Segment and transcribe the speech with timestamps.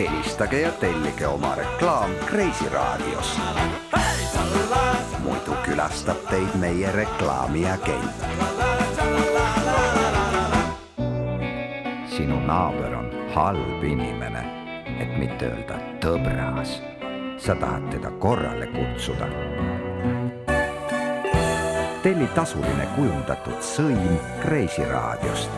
[0.00, 3.40] helistage ja tellige oma reklaam Kreisiraadios.
[5.18, 8.24] muidu külastab teid meie reklaamiagent.
[12.16, 14.44] sinu naaber on halb inimene,
[15.00, 16.80] et mitte öelda tõbras.
[17.36, 19.28] sa tahad teda korrale kutsuda.
[22.02, 25.50] telli tasuline kujundatud sõim Kreisiraadiost.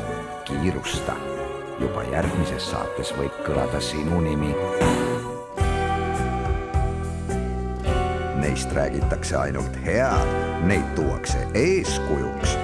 [0.45, 1.42] kiirusta
[1.81, 4.53] juba järgmises saates võib kõlada sinu nimi.
[8.43, 10.35] Neist räägitakse ainult head,
[10.67, 12.59] neid tuuakse eeskujuks.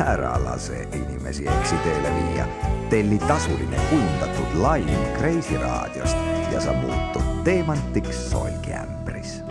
[0.00, 2.46] ära lase inimesi eksiteele viia.
[2.90, 6.16] telli tasuline kujundatud laim Kreisi raadiost
[6.52, 9.42] ja sa muutud teemantiks solgiämbris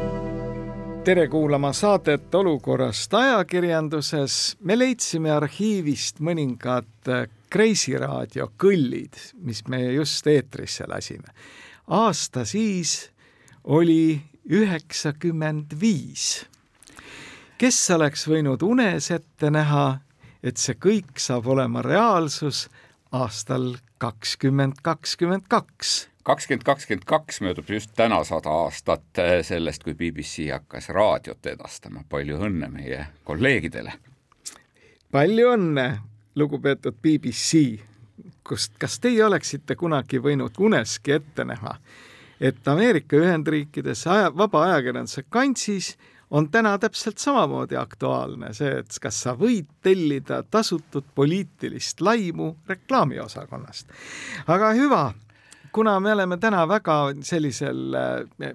[1.04, 4.58] tere kuulama saadet Olukorrast ajakirjanduses.
[4.60, 11.34] me leidsime arhiivist mõningad Kreisi raadio kõllid, mis me just eetrisse lasime.
[11.88, 13.10] aasta siis
[13.64, 16.46] oli üheksakümmend viis.
[17.58, 20.00] kes oleks võinud unes ette näha,
[20.44, 22.70] et see kõik saab olema reaalsus
[23.12, 30.52] aastal kakskümmend kakskümmend kaks kakskümmend kakskümmend kaks möödub just täna sada aastat sellest, kui BBC
[30.52, 32.04] hakkas raadiot edastama.
[32.10, 33.94] palju õnne meie kolleegidele!
[35.12, 35.88] palju õnne,
[36.40, 37.80] lugupeetud BBC,
[38.48, 41.76] kust, kas teie oleksite kunagi võinud uneski ette näha,
[42.42, 45.94] et Ameerika Ühendriikides aja, vaba ajakirjanduse kantsis
[46.32, 53.88] on täna täpselt samamoodi aktuaalne see, et kas sa võid tellida tasutud poliitilist laimu reklaamiosakonnast.
[54.48, 55.04] aga hüva,
[55.72, 58.54] kuna me oleme täna väga sellisel eh,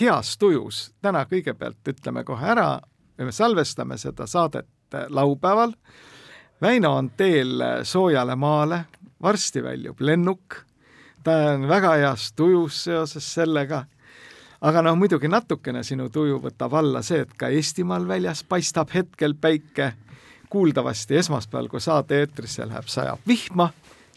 [0.00, 2.80] heas tujus, täna kõigepealt ütleme kohe ära,
[3.18, 4.68] me salvestame seda saadet
[5.08, 5.72] laupäeval
[6.62, 8.84] Väino on teel soojale maale,
[9.22, 10.54] varsti väljub lennuk,
[11.24, 13.80] ta on väga heas tujus seoses sellega,
[14.62, 19.34] aga noh, muidugi natukene sinu tuju võtab alla see, et ka Eestimaal väljas paistab hetkel
[19.34, 19.88] päike,
[20.54, 23.72] kuuldavasti esmaspäeval, kui saade eetrisse läheb, sajab vihma,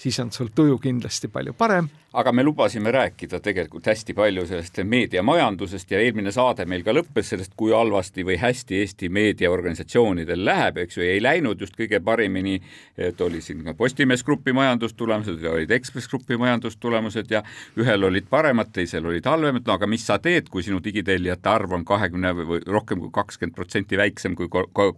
[0.05, 1.87] siis on sul tuju kindlasti palju parem.
[2.15, 7.31] Aga me lubasime rääkida tegelikult hästi palju sellest meediamajandusest ja eelmine saade meil ka lõppes
[7.33, 12.61] sellest, kui halvasti või hästi Eesti meediaorganisatsioonidel läheb, eks ju, ei läinud just kõige paremini,
[12.95, 17.41] et oli siin ka Postimees Grupi majandustulemused ja olid Ekspress Grupi majandustulemused ja
[17.81, 21.75] ühel olid paremad, teisel olid halvemad, no aga mis sa teed, kui sinu digitellijate arv
[21.75, 24.47] on kahekümne või rohkem kui kakskümmend protsenti väiksem kui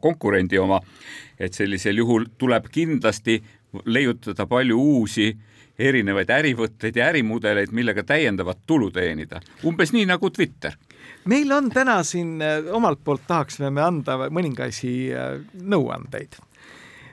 [0.04, 0.84] konkurendi oma,
[1.40, 3.40] et sellisel juhul tuleb kindlasti
[3.86, 5.32] leiutada palju uusi
[5.80, 10.74] erinevaid ärivõtteid ja ärimudeleid, millega täiendavat tulu teenida, umbes nii nagu Twitter.
[11.26, 16.40] meil on täna siin äh, omalt poolt tahaksime me anda mõningasi äh, nõuandeid.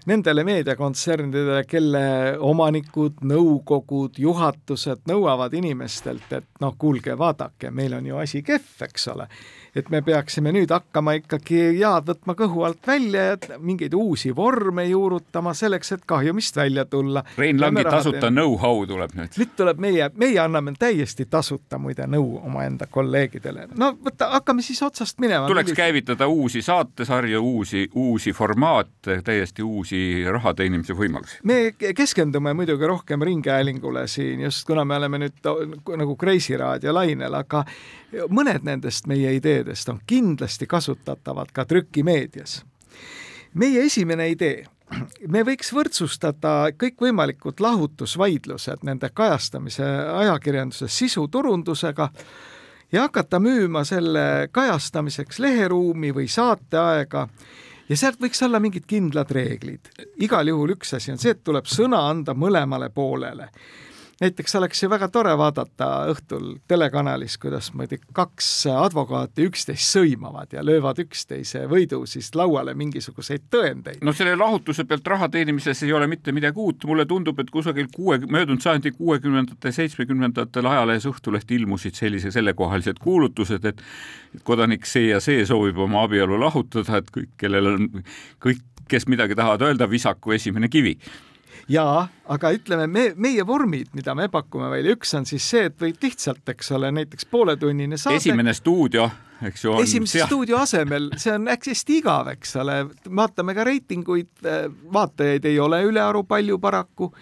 [0.05, 2.01] Nendele meediakontsernidele, kelle
[2.39, 9.09] omanikud, nõukogud, juhatused nõuavad inimestelt, et noh, kuulge, vaadake, meil on ju asi kehv, eks
[9.09, 9.29] ole
[9.75, 14.85] et me peaksime nüüd hakkama ikkagi jaad võtma kõhu alt välja ja mingeid uusi vorme
[14.87, 17.25] juurutama selleks, et kahjumist välja tulla.
[17.39, 19.39] Rein Langi tasuta know-how tuleb nüüd.
[19.41, 23.69] nüüd tuleb meie, meie anname täiesti tasuta muide nõu omaenda kolleegidele.
[23.79, 25.49] no võta, hakkame siis otsast minema.
[25.51, 31.41] tuleks käivitada uusi saatesarju, uusi, uusi formaate, täiesti uusi raha teenimise võimalusi.
[31.43, 35.53] me keskendume muidugi rohkem ringhäälingule siin just, kuna me oleme nüüd
[35.97, 37.65] nagu Kreisi raadio lainel, aga
[38.29, 42.65] mõned nendest meie ideedest on kindlasti kasutatavad ka trükimeedias.
[43.55, 44.65] meie esimene idee,
[45.29, 52.09] me võiks võrdsustada kõikvõimalikud lahutusvaidlused nende kajastamise ajakirjanduses sisuturundusega
[52.93, 57.29] ja hakata müüma selle kajastamiseks leheruumi või saateaega
[57.89, 59.89] ja sealt võiks olla mingid kindlad reeglid.
[60.17, 63.51] igal juhul üks asi on see, et tuleb sõna anda mõlemale poolele
[64.21, 70.65] näiteks oleks ju väga tore vaadata õhtul telekanalis, kuidas muidu kaks advokaati üksteist sõimavad ja
[70.65, 74.03] löövad üksteise võidu siis lauale mingisuguseid tõendeid.
[74.05, 77.89] no selle lahutuse pealt raha teenimises ei ole mitte midagi uut, mulle tundub, et kusagil
[77.95, 83.83] kuue, möödunud sajandi kuuekümnendate, seitsmekümnendatel ajalehes Õhtuleht ilmusid sellise, sellekohalised kuulutused, et
[84.45, 87.89] kodanik see ja see soovib oma abielu lahutada, et kõik, kellel on
[88.43, 90.99] kõik, kes midagi tahavad öelda, visaku esimene kivi
[91.69, 95.77] jaa, aga ütleme, me, meie vormid, mida me pakume välja, üks on siis see, et
[95.81, 98.21] võid lihtsalt, eks ole, näiteks pooletunnine saade.
[98.21, 99.09] esimene stuudio,
[99.45, 99.77] eks ju.
[99.83, 100.29] esimese seal...
[100.29, 102.79] stuudio asemel, see on hästi igav, eks ole,
[103.09, 104.33] vaatame ka reitinguid,
[104.93, 107.13] vaatajaid ei ole ülearu palju paraku.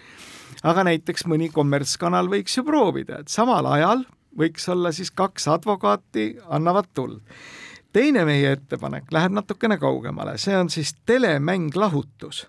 [0.63, 4.05] aga näiteks mõni kommertskanal võiks ju proovida, et samal ajal
[4.39, 7.19] võiks olla siis kaks advokaati, annavad tuld
[7.93, 12.47] teine meie ettepanek läheb natukene kaugemale, see on siis telemäng Lahutus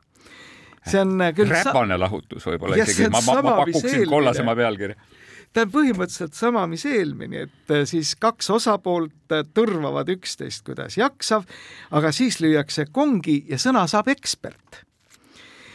[0.91, 4.97] see on äh, küll räpane lahutus võib-olla isegi, ma, ma, ma pakuksin kollasema pealkirja.
[5.55, 10.99] ta on põhimõtteliselt sama, mis eelmine, et äh, siis kaks osapoolt äh, tõrvavad üksteist, kuidas
[11.01, 11.47] jaksav,
[11.95, 14.85] aga siis lüüakse kongi ja sõna saab ekspert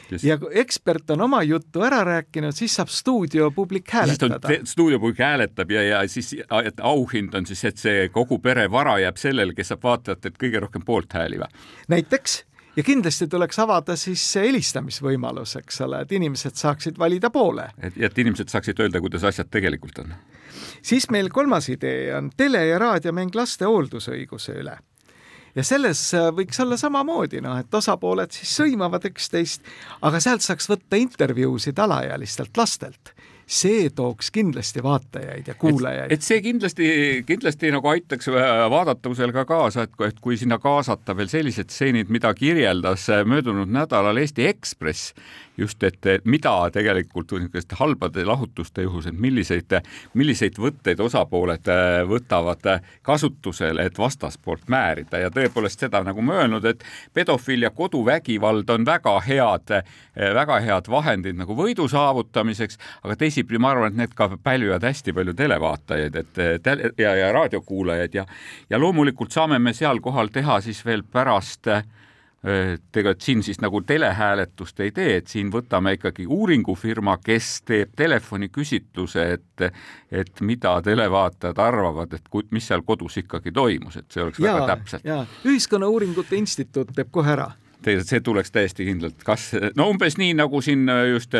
[0.09, 0.25] Just.
[0.25, 4.55] ja kui ekspert on oma jutu ära rääkinud, siis saab stuudiopublik hääletada.
[4.65, 6.33] stuudiopublik hääletab ja, ja siis
[6.63, 10.63] et auhind on siis, et see kogu pere vara jääb sellele, kes saab vaatajatelt kõige
[10.65, 11.67] rohkem poolthääli või?
[11.93, 12.39] näiteks
[12.79, 17.67] ja kindlasti tuleks avada siis helistamisvõimalus, eks ole, et inimesed saaksid valida poole.
[17.77, 20.13] et, et inimesed saaksid öelda, kuidas asjad tegelikult on.
[20.81, 24.77] siis meil kolmas idee on tele- ja raadiomäng laste hooldusõiguse üle
[25.55, 29.65] ja selles äh, võiks olla samamoodi, noh, et osapooled siis sõimavad üksteist,
[30.01, 33.13] aga sealt saaks võtta intervjuusid alaealistelt lastelt
[33.49, 36.11] see tooks kindlasti vaatajaid ja kuulajaid.
[36.13, 36.89] et see kindlasti,
[37.25, 42.11] kindlasti nagu aitaks äh, vaadatavusel ka kaasa, et, et kui sinna kaasata veel sellised stseenid,
[42.13, 45.15] mida kirjeldas äh, möödunud nädalal Eesti Ekspress
[45.59, 49.75] just, et mida tegelikult niisuguste halbade lahutuste juhus, et milliseid,
[50.17, 52.65] milliseid võtteid osapooled äh, võtavad
[53.05, 55.23] kasutusele, et vastaspoolt määrida.
[55.25, 56.83] Ja tõepoolest seda nagu möönnud, et
[57.13, 63.61] pedofiil ja koduvägivald on väga head, äh, väga head vahendid nagu võidu saavutamiseks, aga teisipidi
[63.61, 68.15] ma arvan, et need ka pälvivad hästi palju televaatajaid, et tele- ja, ja raadiokuulajaid.
[68.15, 68.25] Ja,
[68.69, 71.83] ja loomulikult saame me seal kohal teha siis veel pärast äh,
[72.39, 79.25] tegelikult siin siis nagu telehääletust ei tee, et siin võtame ikkagi uuringufirma, kes teeb telefoniküsitluse,
[79.33, 79.71] et
[80.11, 84.53] et mida televaatajad arvavad, et ku, mis seal kodus ikkagi toimus, et see oleks ja,
[84.55, 85.09] väga täpselt.
[85.45, 87.51] Ühiskonnauuringute Instituut teeb kohe ära.
[87.83, 91.35] see tuleks täiesti kindlalt, kas, no umbes nii, nagu siin just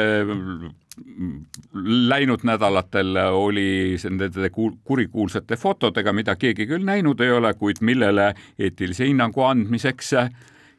[2.12, 4.50] läinud nädalatel oli nende
[4.84, 10.14] kurikuulsate fotodega, mida keegi küll näinud ei ole, kuid millele eetilise hinnangu andmiseks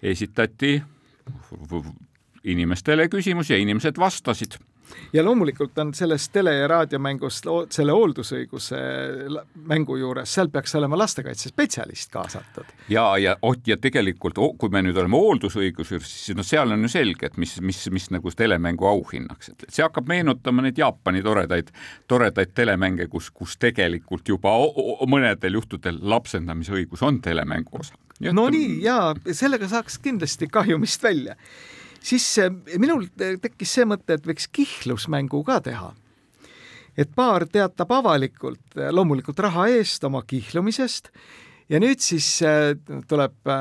[0.03, 0.83] esitati
[2.45, 4.57] inimestele küsimusi ja inimesed vastasid
[5.13, 8.81] ja loomulikult on selles tele- ja raadiomängust selle hooldusõiguse
[9.71, 12.75] mängu juures, seal peaks olema lastekaitsespetsialist kaasatud.
[12.89, 16.93] ja, ja, ja tegelikult, kui me nüüd oleme hooldusõiguse juures, siis no seal on ju
[16.93, 21.73] selge, et mis, mis, mis nagu telemängu auhinnaks, et see hakkab meenutama neid Jaapani toredaid,
[22.09, 24.55] toredaid telemänge, kus, kus tegelikult juba
[25.09, 27.99] mõnedel juhtudel lapsendamisõigus on telemängu osa
[28.29, 28.99] no nii ja
[29.33, 31.37] sellega saaks kindlasti kahjumist välja.
[32.03, 35.95] Siis eh, minul tekkis see mõte, et võiks kihlusmängu ka teha.
[36.99, 41.11] et paar teatab avalikult, eh, loomulikult raha eest oma kihlumisest
[41.69, 42.75] ja nüüd siis eh,
[43.09, 43.55] tuleb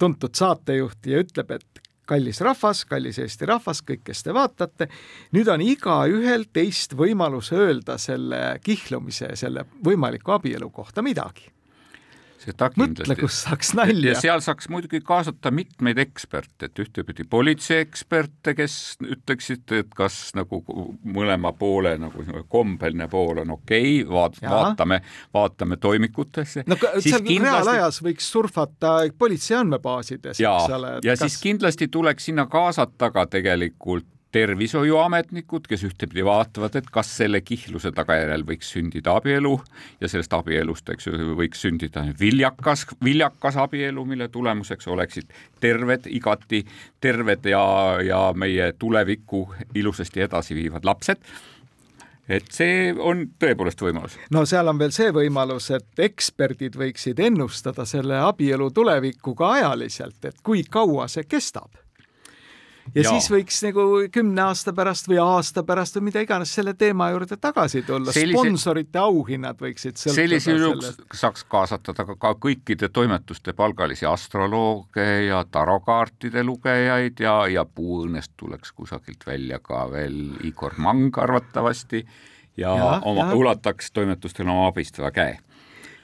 [0.00, 1.80] tuntud saatejuht ja ütleb, et
[2.10, 4.88] kallis rahvas, kallis Eesti rahvas, kõik, kes te vaatate,
[5.36, 11.46] nüüd on igaühel teist võimalus öelda selle kihlumise, selle võimaliku abielu kohta midagi.
[12.80, 14.14] Mõtle, kus saaks nalja.
[14.14, 20.62] ja seal saaks muidugi kaasata mitmeid eksperte, et ühtepidi politseieksperte, kes ütleksid, et kas nagu
[21.04, 25.00] mõlema poole nagu kombeline pool on okei okay,, vaat-, vaatame,
[25.34, 26.64] vaatame toimikutesse.
[26.66, 27.42] no seal kindlasti...
[27.44, 30.96] reaalajas võiks surfata politsei andmebaasides, eks ole.
[31.04, 31.26] ja kas...
[31.26, 37.90] siis kindlasti tuleks sinna kaasata ka tegelikult tervishoiuametnikud, kes ühtepidi vaatavad, et kas selle kihluse
[37.94, 39.56] tagajärjel võiks sündida abielu
[40.00, 46.62] ja sellest abielust, eks ju, võiks sündida viljakas, viljakas abielu, mille tulemuseks oleksid terved, igati
[47.00, 47.64] terved ja,
[48.06, 51.32] ja meie tulevikku ilusasti edasi viivad lapsed
[52.30, 54.14] et see on tõepoolest võimalus.
[54.30, 60.22] no seal on veel see võimalus, et eksperdid võiksid ennustada selle abielu tulevikku ka ajaliselt,
[60.30, 61.74] et kui kaua see kestab
[62.94, 66.74] ja, ja siis võiks nagu kümne aasta pärast või aasta pärast või mida iganes selle
[66.78, 68.12] teema juurde tagasi tulla.
[68.14, 70.84] Sellise..., sponsorite auhinnad võiksid sellisel juhul
[71.16, 78.72] saaks kaasatada ka, ka kõikide toimetuste palgalisi astrolooge ja tarokaartide lugejaid ja, ja puuõnnest tuleks
[78.72, 82.04] kusagilt välja ka veel Igor Mang arvatavasti
[82.56, 85.38] ja, ja oma, ulataks toimetustele oma abistava käe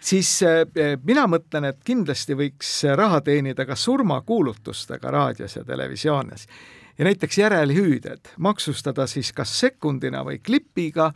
[0.06, 6.46] siis eh, mina mõtlen, et kindlasti võiks raha teenida ka surmakuulutustega raadios ja televisioonis.
[6.98, 11.12] ja näiteks järelhüüded maksustada siis kas sekundina või klipiga,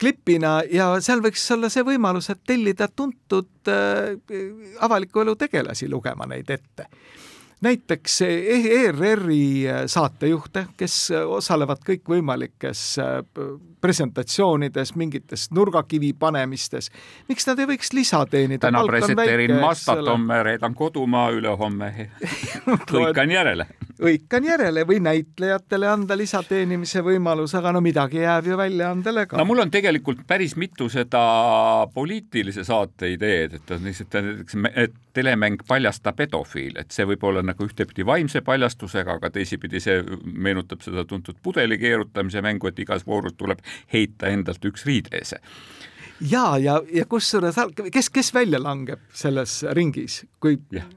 [0.00, 4.16] klipina ja seal võiks olla see võimalus, et tellida tuntud äh,
[4.80, 6.88] avaliku elu tegelasi lugema neid ette
[7.62, 9.42] näiteks ERR-i
[9.86, 12.80] saatejuhte, kes osalevad kõikvõimalikes
[13.82, 16.90] presentatsioonides, mingites nurgakivi panemistes.
[17.28, 18.68] miks nad ei võiks lisa teenida?
[18.68, 21.92] täna presenteerin Mazdat, homme reedan kodumaa, ülehomme
[22.92, 23.66] hõikan järele
[24.02, 29.38] hõikan järele või näitlejatele anda lisateenimise võimalus, aga no midagi jääb ju väljaandele ka.
[29.38, 31.22] no mul on tegelikult päris mitu seda
[31.94, 34.18] poliitilise saate ideed, et on lihtsalt,
[34.74, 40.00] et telemäng paljasta pedofiil, et see võib olla nagu ühtepidi vaimse paljastusega, aga teisipidi see
[40.24, 43.60] meenutab seda tuntud pudeli keerutamise mängu, et igas voorus tuleb
[43.92, 45.40] heita endalt üks riideese
[46.20, 47.60] ja, ja, ja kusjuures,
[47.92, 50.88] kes, kes välja langeb selles ringis, kui yeah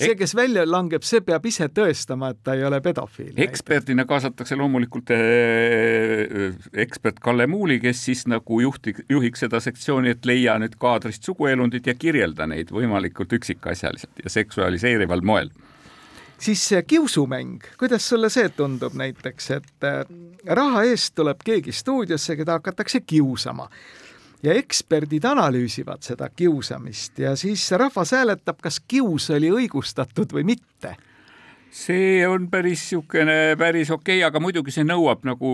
[0.00, 3.32] see, kes välja langeb, see peab ise tõestama, et ta ei ole pedofiil.
[3.44, 10.28] eksperdina kaasatakse loomulikult äh, ekspert Kalle Muuli, kes siis nagu juhti, juhiks seda sektsiooni, et
[10.28, 15.52] leia nüüd kaadrist suguelundid ja kirjelda neid võimalikult üksikasjaliselt ja seksualiseerival moel
[16.40, 20.04] siis kiusumäng, kuidas sulle see tundub näiteks, et äh,
[20.46, 23.68] raha eest tuleb keegi stuudiosse, keda hakatakse kiusama?
[24.42, 30.94] Ja eksperdid analüüsivad seda kiusamist ja siis rahvas hääletab, kas kius oli õigustatud või mitte
[31.70, 35.50] see on päris niisugune päris okei okay,, aga muidugi see nõuab nagu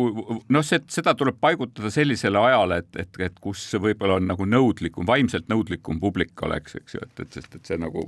[0.49, 5.07] noh, see, seda tuleb paigutada sellisele ajale, et, et, et kus võib-olla on nagu nõudlikum,
[5.09, 8.07] vaimselt nõudlikum publik oleks, eks ju, et, et sest et see nagu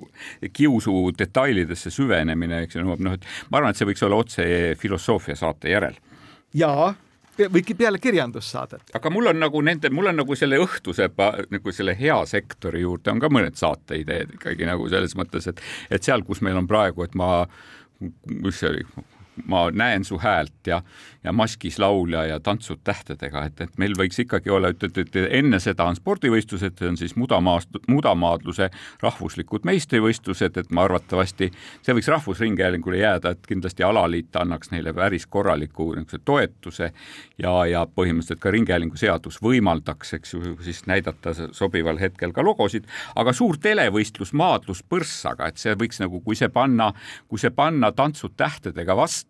[0.53, 4.49] kiusu detailidesse süvenemine, eks ju, nõuab noh, et ma arvan, et see võiks olla otse
[4.81, 6.01] filosoofia saate järel.
[6.57, 6.95] jaa
[7.39, 8.91] või peale kirjandussaadet.
[8.95, 11.07] aga mul on nagu nende, mul on nagu selle õhtuse
[11.51, 15.61] nagu selle hea sektori juurde on ka mõned saateideed ikkagi nagu selles mõttes, et,
[15.91, 17.47] et seal, kus meil on praegu, et ma,
[18.01, 18.85] mis see oli,
[19.47, 20.83] ma näen su häält ja,
[21.25, 25.19] ja maskis laulja ja tantsud tähtedega, et, et meil võiks ikkagi olla, et, et, et
[25.41, 28.71] enne seda on spordivõistlused, see on siis mudamaast-, mudamaadluse
[29.03, 31.51] rahvuslikud meistrivõistlused, et ma arvatavasti
[31.83, 36.91] see võiks Rahvusringhäälingule jääda, et kindlasti alaliit annaks neile päris korraliku niisuguse toetuse
[37.39, 42.89] ja, ja põhimõtteliselt ka Ringhäälingu seadus võimaldaks, eks ju, siis näidata sobival hetkel ka logosid,
[43.19, 46.93] aga suur televõistlus maadlus põrssaga, et see võiks nagu, kui see panna,
[47.29, 49.28] kui see panna tantsud tähtedega vastu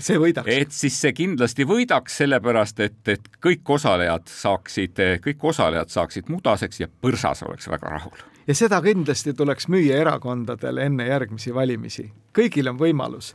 [0.00, 0.48] see võidaks.
[0.48, 6.80] et siis see kindlasti võidaks, sellepärast et, et kõik osalejad saaksid, kõik osalejad saaksid mudaseks
[6.80, 8.24] ja põrsas oleks väga rahul.
[8.46, 12.10] ja seda kindlasti tuleks müüa erakondadele enne järgmisi valimisi.
[12.36, 13.34] kõigil on võimalus.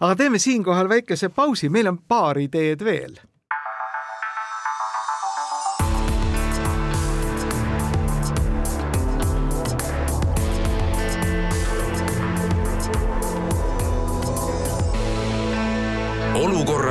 [0.00, 3.18] aga teeme siinkohal väikese pausi, meil on paar ideed veel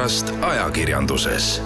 [0.10, 1.62] olukorrast ajakirjanduses.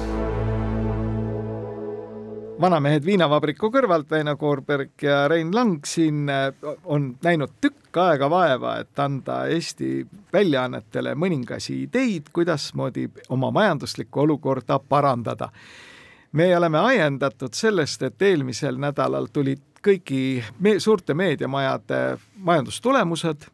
[2.61, 6.51] vanamehed viinavabriku kõrvalt, Väino Koorberg ja Rein Lang siin äh,
[6.83, 14.79] on näinud tükk aega vaeva, et anda Eesti väljaannetele mõningasi ideid, kuidasmoodi oma majanduslikku olukorda
[14.79, 15.49] parandada.
[16.31, 23.52] me oleme ajendatud sellest, et eelmisel nädalal tulid kõigi me suurte meediamajade majandustulemused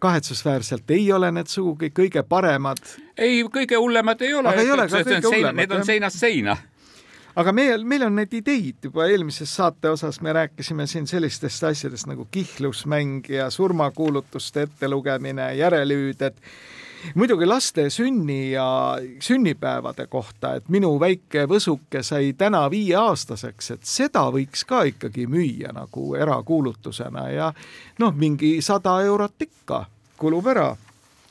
[0.00, 2.82] kahetsusväärselt ei ole need sugugi kõige paremad.
[3.18, 4.48] ei, kõige hullemad ei ole.
[4.48, 5.60] aga ei ole ka kõige hullemad.
[5.60, 6.56] Need on seinast seina
[7.38, 12.08] aga meil, meil on neid ideid juba eelmises saate osas, me rääkisime siin sellistest asjadest
[12.10, 16.40] nagu kihnlusmäng ja surmakuulutuste ettelugemine, järelhüüded
[17.14, 24.26] muidugi laste sünni ja sünnipäevade kohta, et minu väike võsuke sai täna viieaastaseks, et seda
[24.32, 27.52] võiks ka ikkagi müüa nagu erakuulutusena ja
[27.98, 29.84] noh, mingi sada eurot ikka
[30.20, 30.76] kulub ära.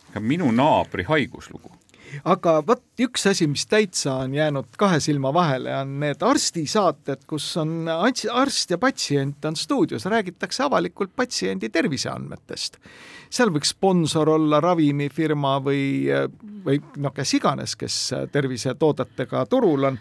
[0.10, 1.79] aga minu naabri haiguslugu
[2.24, 7.48] aga vot üks asi, mis täitsa on jäänud kahe silma vahele, on need arstisaated, kus
[7.62, 12.80] on arst ja patsient on stuudios, räägitakse avalikult patsiendi terviseandmetest.
[13.30, 15.84] seal võiks sponsor olla ravimifirma või,
[16.66, 18.00] või noh, kes iganes, kes
[18.32, 20.00] tervisetoodetega turul on.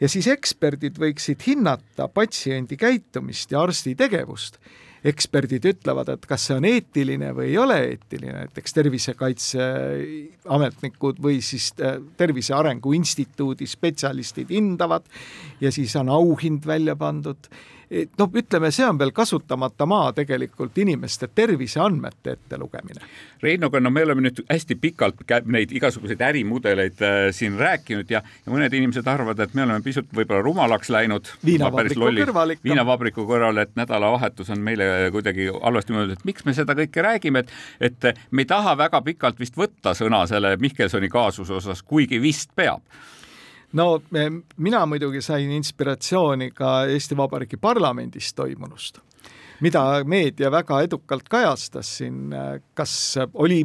[0.00, 4.58] Ja siis eksperdid võiksid hinnata patsiendi käitumist ja arsti tegevust
[5.04, 11.72] eksperdid ütlevad, et kas see on eetiline või ei ole eetiline, näiteks tervisekaitseametnikud või siis
[11.82, 15.02] äh, Tervise Arengu Instituudi spetsialistid hindavad
[15.60, 17.38] ja siis on auhind välja pandud
[18.18, 23.04] noh, ütleme, see on veel kasutamata maa tegelikult inimeste terviseandmete ettelugemine.
[23.42, 28.52] Reinoga, no me oleme nüüd hästi pikalt neid igasuguseid ärimudeleid äh, siin rääkinud ja, ja
[28.52, 31.32] mõned inimesed arvavad, et me oleme pisut võib-olla rumalaks läinud.
[31.44, 32.68] viinavabriku kõrval ikka.
[32.68, 37.44] viinavabriku kõrval, et nädalavahetus on meile kuidagi halvasti mõeldud, et miks me seda kõike räägime,
[37.44, 37.56] et,
[37.92, 42.54] et me ei taha väga pikalt vist võtta sõna selle Mihkelsoni kaasuse osas, kuigi vist
[42.56, 42.84] peab
[43.72, 44.02] no
[44.56, 49.00] mina muidugi sain inspiratsiooni ka Eesti Vabariigi parlamendis toimunust
[49.62, 52.34] mida meedia väga edukalt kajastas siin,
[52.74, 53.62] kas oli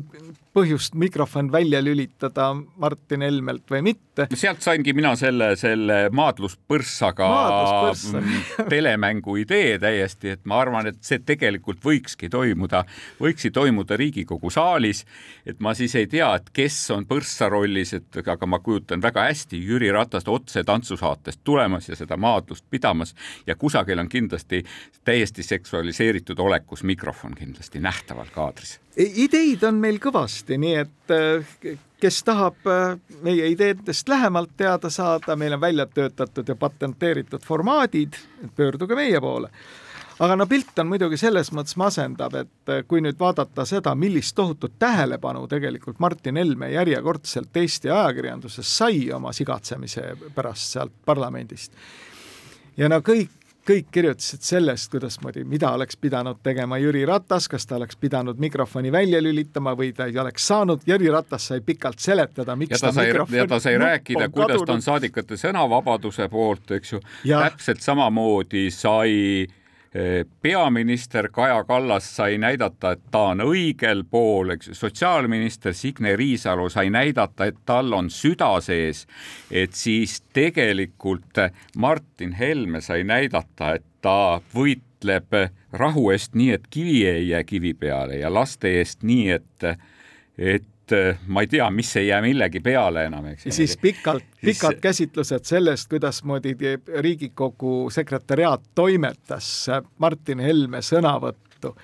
[0.57, 2.47] põhjust mikrofon välja lülitada
[2.81, 4.25] Martin Helmelt või mitte.
[4.33, 8.21] sealt saingi mina selle, selle maadluspõrssaga Maadluspõrssa.
[8.71, 12.83] Telemängu idee täiesti, et ma arvan, et see tegelikult võikski toimuda,
[13.21, 15.03] võikski toimuda Riigikogu saalis.
[15.45, 19.27] et ma siis ei tea, et kes on põrssa rollis, et aga ma kujutan väga
[19.29, 23.13] hästi Jüri Ratast otse tantsusaatest tulemas ja seda maadlust pidamas
[23.47, 24.63] ja kusagil on kindlasti
[25.05, 31.57] täiesti seksualiseeritud olekus mikrofon kindlasti nähtaval kaadris ideid on meil kõvasti, nii et äh,
[32.01, 38.17] kes tahab äh, meie ideedest lähemalt teada saada, meil on välja töötatud ja patenteeritud formaadid,
[38.55, 39.49] pöörduge meie poole.
[40.19, 44.35] aga no pilt on muidugi selles mõttes masendav, et äh, kui nüüd vaadata seda, millist
[44.35, 51.73] tohutut tähelepanu tegelikult Martin Helme järjekordselt Eesti ajakirjanduses sai oma sigatsemise pärast sealt parlamendist
[52.77, 53.29] ja no kõik
[53.67, 58.91] kõik kirjutasid sellest, kuidasmoodi, mida oleks pidanud tegema Jüri Ratas, kas ta oleks pidanud mikrofoni
[58.91, 62.91] välja lülitama või ta ei oleks saanud, Jüri Ratas sai pikalt seletada, miks ja ta,
[62.91, 67.83] ta sai, ja ta sai rääkida, kuidas ta on saadikute sõnavabaduse poolt, eks ju, täpselt
[67.83, 69.47] samamoodi sai
[70.41, 74.69] peaminister Kaja Kallas sai näidata, et ta on õigel pool, eks.
[74.77, 79.05] Sotsiaalminister Signe Riisalo sai näidata, et tal on süda sees,
[79.51, 81.41] et siis tegelikult
[81.77, 85.39] Martin Helme sai näidata, et ta võitleb
[85.73, 89.69] rahu eest nii, et kivi ei jää kivi peale ja laste eest nii, et,
[90.37, 90.76] et eh,
[91.27, 93.45] ma ei tea, mis ei jää millegi peale enam, eks.
[93.45, 94.81] ja siis pikalt, pikalt siis...
[94.81, 96.55] käsitlused sellest, kuidasmoodi
[96.99, 99.67] Riigikogu sekretäriaat toimetas
[99.97, 101.75] Martin Helme sõnavõttu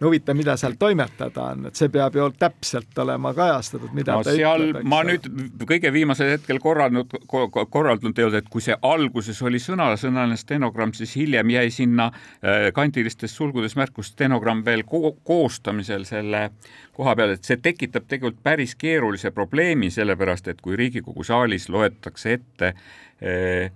[0.00, 4.26] no huvitav, mida seal toimetada on, et see peab ju täpselt olema kajastatud, mida no,
[4.26, 4.86] ta seal ütleb.
[4.88, 5.28] ma nüüd
[5.68, 11.14] kõige viimasel hetkel korraldanud, korraldanud ei olnud, et kui see alguses oli sõnasõnaline stenogramm, siis
[11.18, 16.48] hiljem jäi sinna äh, kandilistes sulgudes märkus stenogramm veel ko koostamisel selle
[16.96, 22.36] koha peal, et see tekitab tegelikult päris keerulise probleemi, sellepärast et kui Riigikogu saalis loetakse
[22.38, 22.72] ette
[23.20, 23.70] eh,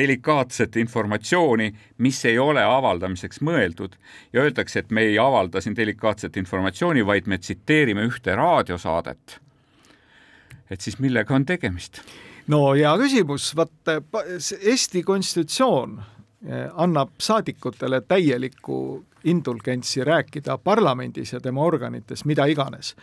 [0.00, 3.98] delikaatset informatsiooni, mis ei ole avaldamiseks mõeldud
[4.32, 9.40] ja öeldakse, et me ei avalda siin delikaatset informatsiooni, vaid me tsiteerime ühte raadiosaadet.
[10.70, 12.02] et siis millega on tegemist?
[12.46, 13.92] no hea küsimus, vaat
[14.60, 22.94] Eesti konstitutsioon eh, annab saadikutele täieliku indulgentsi rääkida parlamendis ja tema organites mida iganes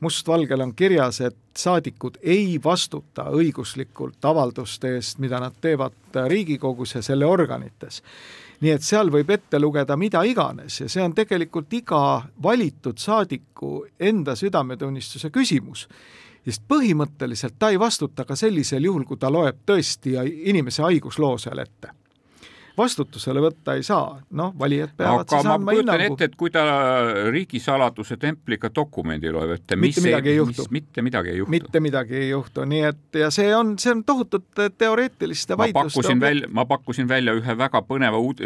[0.00, 7.02] mustvalgel on kirjas, et saadikud ei vastuta õiguslikult avalduste eest, mida nad teevad Riigikogus ja
[7.02, 8.02] selle organites.
[8.60, 13.84] nii et seal võib ette lugeda mida iganes ja see on tegelikult iga valitud saadiku
[14.00, 15.88] enda südametunnistuse küsimus
[16.46, 20.16] sest põhimõtteliselt ta ei vastuta ka sellisel juhul, kui ta loeb tõesti
[20.48, 21.92] inimese haigusloo seal ette
[22.76, 26.06] vastutusele võtta ei saa, noh, valijad peavad aga siis andma hinnangu.
[26.06, 26.64] ette, et kui ta
[27.32, 30.66] riigisaladuse templiga dokumendi loeb ette, mitte midagi ei juhtu.
[30.70, 31.50] mitte midagi ei juhtu.
[31.50, 36.50] mitte midagi ei juhtu, nii et ja see on, see on tohutult teoreetiliste vaidluste välja,
[36.52, 38.42] ma pakkusin välja ühe väga põneva uud,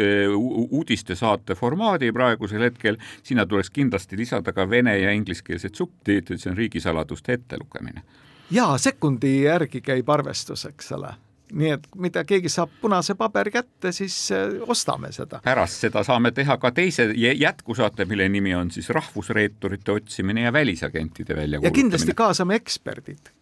[0.69, 6.57] uudistesaate formaadi praegusel hetkel, sinna tuleks kindlasti lisada ka vene ja ingliskeelsed subtiitrid, see on
[6.57, 8.05] riigisaladuste ettelugemine.
[8.51, 11.13] jaa, sekundi järgi käib arvestus, eks ole
[11.51, 15.41] nii et mida keegi saab punase paberi kätte, siis äh, ostame seda.
[15.43, 21.35] pärast seda saame teha ka teise jätkusaate, mille nimi on siis rahvusreeturite otsimine ja välisagentide
[21.35, 21.67] väljakuulutamine.
[21.67, 23.33] ja kindlasti kaasame eksperdid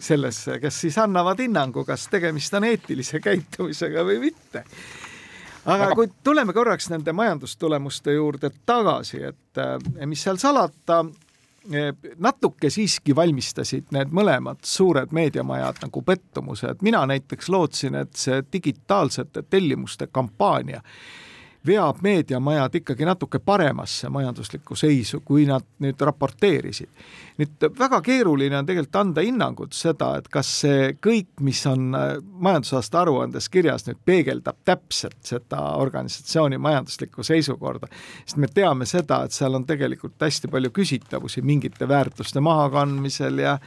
[0.00, 4.64] sellesse, kes siis annavad hinnangu, kas tegemist on eetilise käitumisega või mitte.
[5.66, 11.25] aga kui tuleme korraks nende majandustulemuste juurde tagasi, et äh, mis seal salata Eh,
[12.18, 18.42] natuke siiski valmistasid need mõlemad suured meediamajad nagu pettumuse, et mina näiteks lootsin, et see
[18.52, 20.82] digitaalsete tellimuste kampaania
[21.66, 26.88] veab meediamajad ikkagi natuke paremasse majanduslikku seisu, kui nad nüüd raporteerisid.
[27.36, 32.06] nüüd väga keeruline on tegelikult anda hinnangut seda, et kas see kõik, mis on äh,
[32.22, 37.90] majandusaasta aruandes kirjas, nüüd peegeldab täpselt seda organisatsiooni majanduslikku seisukorda.
[38.24, 43.58] sest me teame seda, et seal on tegelikult hästi palju küsitavusi mingite väärtuste mahakandmisel ja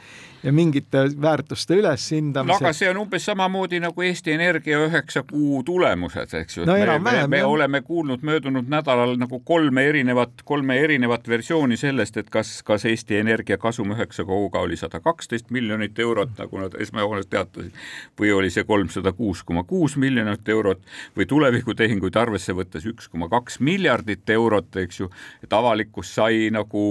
[0.42, 2.64] ja mingite väärtuste üleshindamisel.
[2.64, 6.64] aga see on umbes samamoodi nagu Eesti Energia üheksa kuu tulemused, eks ju.
[6.66, 7.30] no enam-vähem.
[7.30, 12.62] me, me oleme kuulnud möödunud nädalal nagu kolme erinevat, kolme erinevat versiooni sellest, et kas,
[12.64, 17.76] kas Eesti Energia kasum üheksa kuuga oli sada kaksteist miljonit eurot, nagu nad esmajoones teatasid,
[18.20, 20.80] või oli see kolmsada kuus koma kuus miljonit eurot
[21.16, 25.10] või tulevikutehinguid arvesse võttes üks koma kaks miljardit eurot, eks ju,
[25.44, 26.82] et avalikkus sai nagu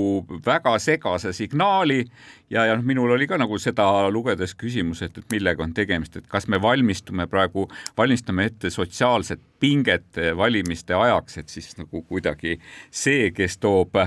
[0.46, 2.06] väga segase signaali
[2.50, 6.20] ja, ja noh, minul oli ka nagu seda lugedes küsimus, et, et millega on tegemist,
[6.20, 12.58] et kas me valmistume praegu, valmistame ette sotsiaalset pinget valimiste ajaks, et siis nagu kuidagi
[12.92, 13.98] see, kes toob,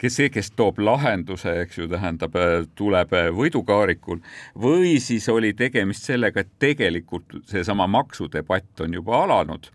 [0.00, 2.36] kes see, kes toob lahenduse, eks ju, tähendab,
[2.78, 4.22] tuleb võidukaarikul
[4.62, 9.70] või siis oli tegemist sellega, et tegelikult seesama maksudebatt on juba alanud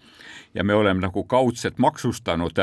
[0.54, 2.58] ja me oleme nagu kaudselt maksustanud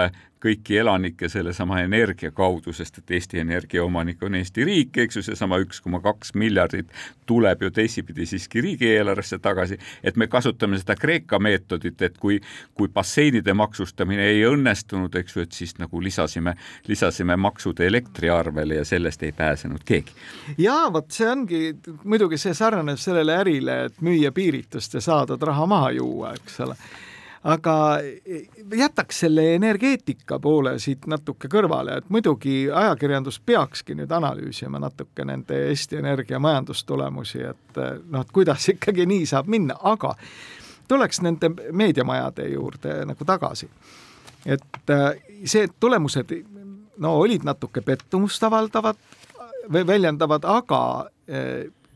[0.44, 5.22] kõiki elanikke sellesama energia kaudu, sest et Eesti Energia omanik on Eesti riik, eks ju,
[5.24, 6.90] seesama üks koma kaks miljardit
[7.26, 12.40] tuleb ju teisipidi siiski riigieelarvesse tagasi, et me kasutame seda Kreeka meetodit, et kui,
[12.74, 16.56] kui basseinide maksustamine ei õnnestunud, eks ju, et siis nagu lisasime,
[16.88, 20.12] lisasime maksud elektriarvele ja sellest ei pääsenud keegi.
[20.58, 21.64] jaa, vot see ongi,
[22.04, 26.78] muidugi see sarnaneb sellele ärile, et müüa piiritust ja saadud raha maha juua, eks ole
[27.44, 27.98] aga
[28.76, 35.58] jätaks selle energeetika poole siit natuke kõrvale, et muidugi ajakirjandus peakski nüüd analüüsima natuke nende
[35.68, 40.14] Eesti Energia majandustulemusi, et noh, et kuidas ikkagi nii saab minna, aga
[40.88, 43.68] tuleks nende meediamajade juurde nagu tagasi.
[44.46, 44.92] et
[45.44, 46.32] see tulemused
[46.98, 48.96] no olid natuke pettumust avaldavad
[49.72, 51.10] või väljendavad, aga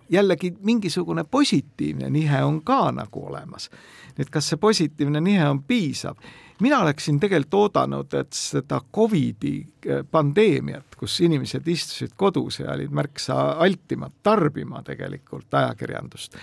[0.09, 3.71] jällegi mingisugune positiivne nihe on ka nagu olemas.
[4.19, 6.17] et kas see positiivne nihe on piisav?
[6.61, 12.91] Mina oleksin tegelikult oodanud, et seda Covidi äh, pandeemiat, kus inimesed istusid kodus ja olid
[12.91, 16.37] märksa altimad tarbima tegelikult ajakirjandust,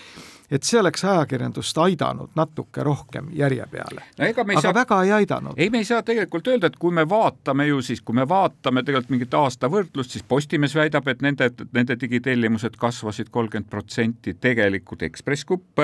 [0.51, 4.27] et see oleks ajakirjandust aidanud natuke rohkem järje peale no,.
[4.29, 5.53] aga saa, väga ei aidanud.
[5.57, 8.83] ei, me ei saa tegelikult öelda, et kui me vaatame ju siis, kui me vaatame
[8.83, 15.03] tegelikult mingit aasta võrdlust, siis Postimees väidab, et nende, nende digitellimused kasvasid kolmkümmend protsenti, tegelikult
[15.03, 15.81] Ekspress Grupp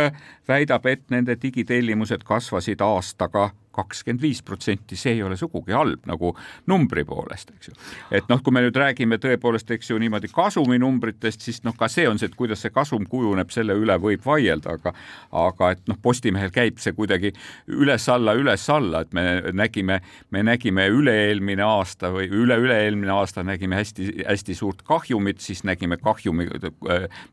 [0.48, 6.34] väidab, et nende digitellimused kasvasid aastaga kakskümmend viis protsenti, see ei ole sugugi halb nagu
[6.72, 7.76] numbri poolest, eks ju.
[8.12, 12.08] et noh, kui me nüüd räägime tõepoolest, eks ju, niimoodi kasuminumbritest, siis noh, ka see
[12.10, 14.94] on see, et kuidas see kasum kujuneb, selle üle võib vaielda, aga
[15.42, 17.32] aga et noh, Postimehel käib see kuidagi
[17.72, 20.00] üles-alla, üles-alla, et me nägime,
[20.34, 26.50] me nägime üle-eelmine aasta või üle-üle-eelmine aasta nägime hästi-hästi suurt kahjumit, siis nägime kahjumi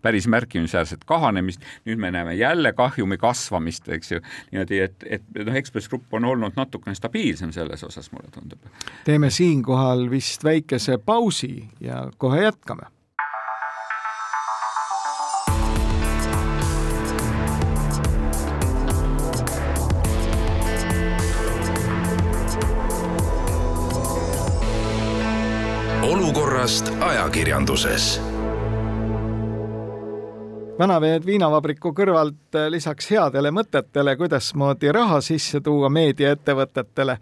[0.03, 4.23] päris märkimisväärset kahanemist, nüüd me näeme jälle kahjumi kasvamist, eks ju,
[4.53, 8.71] niimoodi, et, et noh, Ekspress Grupp on olnud natukene stabiilsem selles osas, mulle tundub.
[9.05, 12.83] teeme siinkohal vist väikese pausi ja kohe jätkame
[26.03, 28.21] olukorrast ajakirjanduses
[30.79, 37.19] vanaveed viinavabriku kõrvalt eh, lisaks headele mõtetele, kuidasmoodi raha sisse tuua meediaettevõtetele,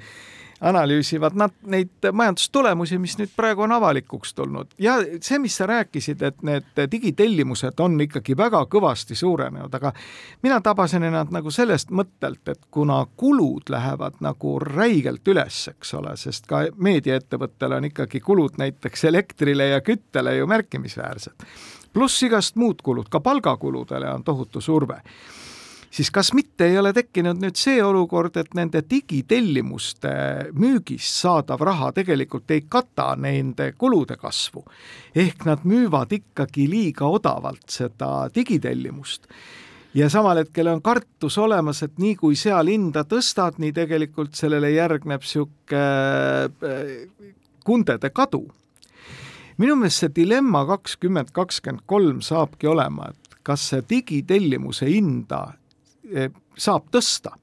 [0.61, 4.71] analüüsivad nad neid majandustulemusi, mis nüüd praegu on avalikuks tulnud.
[4.81, 9.93] Ja see, mis sa rääkisid, et need digitellimused on ikkagi väga kõvasti suurenenud, aga
[10.47, 16.17] mina tabasin ennast nagu sellest mõttelt, et kuna kulud lähevad nagu räigelt üles, eks ole,
[16.17, 21.45] sest ka meediaettevõttel on ikkagi kulud näiteks elektrile ja küttele ju märkimisväärsed
[21.97, 25.01] pluss igast muud kulud, ka palgakuludele on tohutu surve.
[25.97, 30.11] Siis kas mitte ei ole tekkinud nüüd see olukord, et nende digitellimuste
[30.53, 34.65] müügist saadav raha tegelikult ei kata nende kulude kasvu.
[35.15, 39.25] ehk nad müüvad ikkagi liiga odavalt seda digitellimust.
[39.95, 44.75] Ja samal hetkel on kartus olemas, et nii kui seal hinda tõstad, nii tegelikult sellele
[44.75, 47.33] järgneb niisugune äh,
[47.65, 48.45] kundede kadu
[49.59, 55.43] minu meelest see dilemma kakskümmend kakskümmend kolm saabki olema, et kas see digitellimuse hinda
[56.13, 57.37] eh, saab tõsta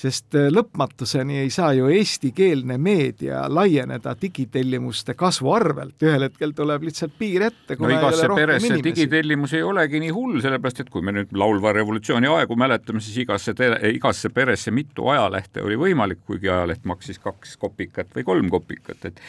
[0.00, 6.86] sest äh, lõpmatuseni ei saa ju eestikeelne meedia laieneda digitellimuste kasvu arvelt, ühel hetkel tuleb
[6.88, 7.76] lihtsalt piir ette.
[7.78, 12.30] no igasse peresse digitellimus ei olegi nii hull, sellepärast et kui me nüüd laulva revolutsiooni
[12.32, 13.54] aegu mäletame, siis igasse,
[13.92, 19.20] igasse peresse mitu ajalehte oli võimalik, kuigi ajaleht maksis kaks kopikat või kolm kopikat, et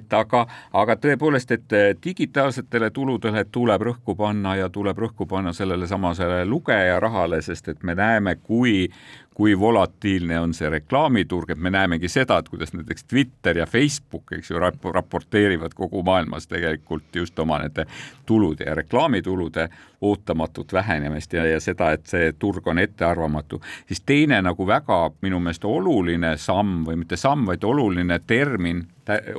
[0.00, 0.44] et aga,
[0.76, 6.44] aga tõepoolest, et äh, digitaalsetele tuludele tuleb rõhku panna ja tuleb rõhku panna sellele samasele
[6.46, 8.86] lugejarahale, sest et me näeme, kui
[9.34, 14.32] kui volatiilne on see reklaamiturg, et me näemegi seda, et kuidas näiteks Twitter ja Facebook,
[14.36, 14.58] eks ju,
[14.92, 17.86] raporteerivad kogu maailmas tegelikult just oma nende
[18.26, 19.68] tulude ja reklaamitulude
[20.00, 25.40] ootamatut vähenemist ja, ja seda, et see turg on ettearvamatu, siis teine nagu väga minu
[25.40, 28.82] meelest oluline samm või mitte samm, vaid oluline termin,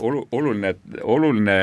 [0.01, 1.57] oluline, oluline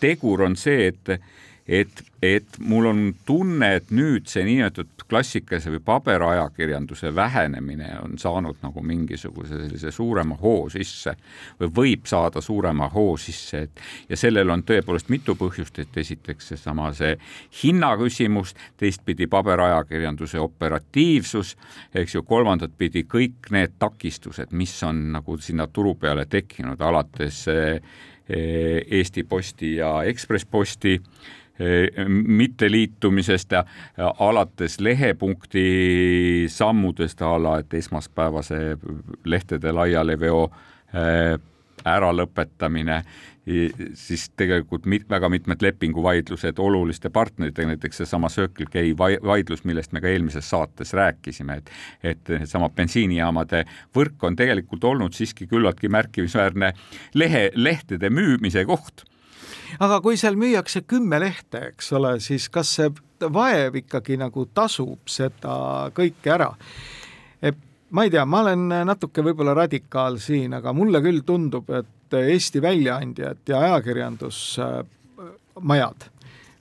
[0.00, 1.18] tegur on see, et
[1.68, 8.60] et, et mul on tunne, et nüüd see niinimetatud klassikalise või paberajakirjanduse vähenemine on saanud
[8.62, 11.16] nagu mingisuguse sellise suurema hoo sisse
[11.60, 16.52] või võib saada suurema hoo sisse, et ja sellel on tõepoolest mitu põhjust, et esiteks
[16.52, 17.16] seesama see
[17.62, 21.56] hinnaküsimus, teistpidi paberajakirjanduse operatiivsus,
[21.94, 27.46] eks ju, kolmandat pidi kõik need takistused, mis on nagu sinna turu peale tekkinud, alates
[27.50, 27.80] eh,
[28.26, 30.96] Eesti Posti ja Ekspress Posti
[32.08, 33.64] mitteliitumisest ja
[34.18, 38.76] alates lehepunkti sammudest a la, et esmaspäevase
[39.24, 40.50] lehtede laialiveo
[41.86, 43.00] äralõpetamine,
[43.94, 50.02] siis tegelikult mit, väga mitmed lepinguvaidlused oluliste partneritega, näiteks seesama Circle K vaidlus, millest me
[50.02, 51.70] ka eelmises saates rääkisime, et
[52.02, 53.64] et seesama bensiinijaamade
[53.94, 56.72] võrk on tegelikult olnud siiski küllaltki märkimisväärne
[57.14, 59.06] lehe, lehtede müümise koht
[59.80, 62.88] aga kui seal müüakse kümme lehte, eks ole, siis kas see
[63.20, 66.50] vaev ikkagi nagu tasub seda kõike ära?
[67.96, 72.62] ma ei tea, ma olen natuke võib-olla radikaal siin, aga mulle küll tundub, et Eesti
[72.62, 76.00] väljaandjad ja ajakirjandusmajad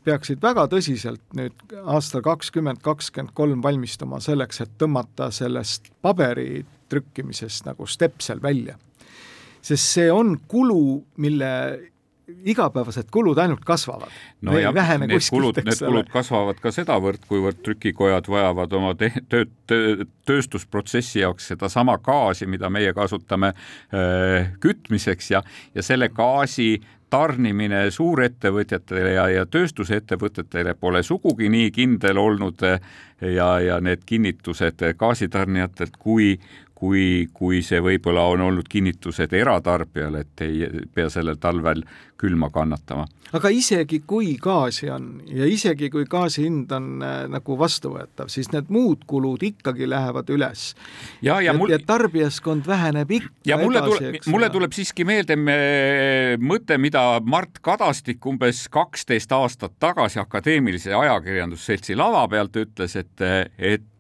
[0.06, 1.54] peaksid väga tõsiselt nüüd
[1.90, 8.76] aastal kakskümmend kakskümmend kolm valmistuma selleks, et tõmmata sellest paberi trükkimisest nagu stepsel välja.
[9.62, 11.80] sest see on kulu, mille
[12.46, 14.10] igapäevased kulud ainult kasvavad.
[14.42, 19.46] no need kuskilt, kulud, need kulud kasvavad ka sedavõrd, kuivõrd trükikojad vajavad oma te-, töö,
[19.68, 23.54] töö, tööstusprotsessi jaoks sedasama gaasi, mida meie kasutame
[23.94, 25.44] öö, kütmiseks ja,
[25.76, 33.80] ja selle gaasi tarnimine suurettevõtjatele ja, ja tööstusettevõtetele pole sugugi nii kindel olnud ja, ja
[33.84, 36.34] need kinnitused gaasitarnijatelt, kui,
[36.76, 41.86] kui, kui see võib-olla on olnud kinnitused eratarbijale, et ei pea sellel talvel
[42.18, 43.06] külma kannatama.
[43.36, 48.48] aga isegi kui gaasi on ja isegi kui gaasi hind on äh, nagu vastuvõetav, siis
[48.54, 50.70] need muud kulud ikkagi lähevad üles.
[51.26, 51.74] ja, ja, mul...
[51.74, 55.58] ja tarbijaskond väheneb ikka ja mulle tuleb, mulle tuleb siiski meelde me,
[56.40, 63.92] mõte, mida Mart Kadastik umbes kaksteist aastat tagasi Akadeemilise Ajakirjandusseltsi lava pealt ütles, et, et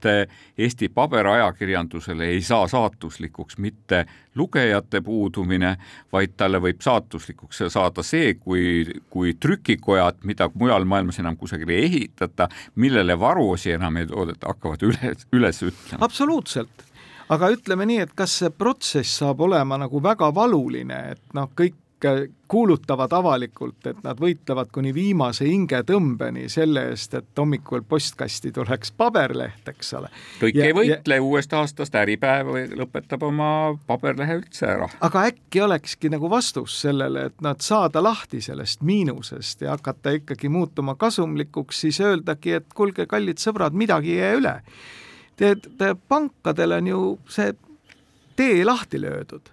[0.58, 5.76] Eesti paberajakirjandusele ei saa saatuslikuks mitte lugejate puudumine,
[6.14, 11.86] vaid talle võib saatuslikuks saada see, kui, kui trükikojad, mida mujal maailmas enam kusagil ei
[11.90, 16.04] ehitata, millele varuosi enam ei toodeta, hakkavad üles, üles ütlema.
[16.06, 16.86] absoluutselt
[17.30, 21.78] aga ütleme nii, et kas see protsess saab olema nagu väga valuline, et noh, kõik
[22.48, 29.68] kuulutavad avalikult, et nad võitlevad kuni viimase hingetõmbeni selle eest, et hommikul postkasti tuleks paberleht,
[29.72, 30.10] eks ole.
[30.42, 31.24] kõik ja, ei võitle ja...
[31.24, 33.50] uuest aastast, Äripäev lõpetab oma
[33.88, 34.90] paberlehe üldse ära.
[35.08, 40.52] aga äkki olekski nagu vastus sellele, et nad saada lahti sellest miinusest ja hakata ikkagi
[40.52, 44.56] muutuma kasumlikuks, siis öeldagi, et kuulge, kallid sõbrad, midagi ei jää üle.
[45.36, 47.56] Te, te pankadel on ju see
[48.36, 49.50] tee lahti löödud.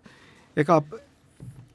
[0.57, 0.83] ega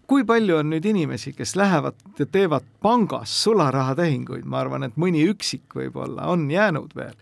[0.07, 5.25] kui palju on nüüd inimesi, kes lähevad ja teevad pangas sularahatehinguid, ma arvan, et mõni
[5.27, 7.15] üksik võib-olla on jäänud veel.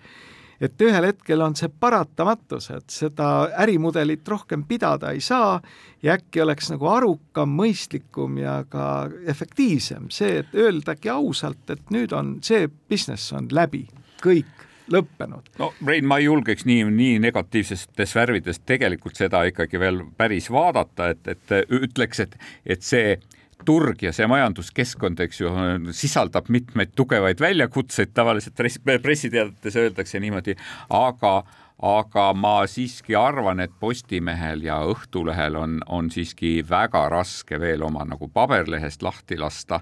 [0.62, 5.60] et ühel hetkel on see paratamatus, et seda ärimudelit rohkem pidada ei saa
[6.02, 10.08] ja äkki oleks nagu arukam, mõistlikum ja ka efektiivsem.
[10.10, 13.84] See, et öeldagi ausalt, et nüüd on see business on läbi,
[14.24, 15.50] kõik lõppenud.
[15.60, 21.10] no Rein, ma ei julgeks nii, nii negatiivsetes värvides tegelikult seda ikkagi veel päris vaadata,
[21.16, 23.18] et, et ütleks, et, et see
[23.66, 25.52] turg ja see majanduskeskkond, eks ju,
[25.96, 28.60] sisaldab mitmeid tugevaid väljakutseid, tavaliselt
[29.02, 30.58] pressiteadetes öeldakse niimoodi,
[30.94, 31.38] aga
[31.86, 38.06] aga ma siiski arvan, et Postimehel ja Õhtulehel on, on siiski väga raske veel oma
[38.08, 39.82] nagu paberlehest lahti lasta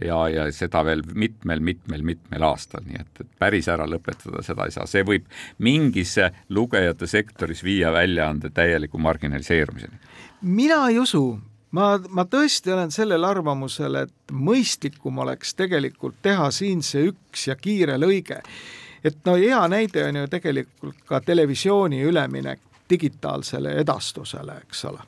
[0.00, 4.86] ja, ja seda veel mitmel-mitmel-mitmel aastal, nii et, et päris ära lõpetada seda ei saa,
[4.88, 5.26] see võib
[5.62, 6.16] mingis
[6.48, 9.98] lugejate sektoris viia väljaande täieliku marginaliseerumiseni.
[10.42, 11.38] mina ei usu,
[11.70, 17.56] ma, ma tõesti olen sellel arvamusel, et mõistlikum oleks tegelikult teha siin see üks ja
[17.56, 18.40] kiire lõige.
[19.04, 25.04] et no hea näide on ju tegelikult ka televisiooni üleminek digitaalsele edastusele, eks ole.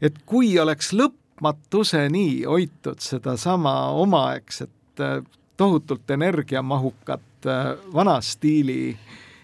[0.00, 5.22] et kui oleks lõpp lõpmatuseni hoitud sedasama omaaegset äh,
[5.56, 8.98] tohutult energiamahukat äh, vana stiili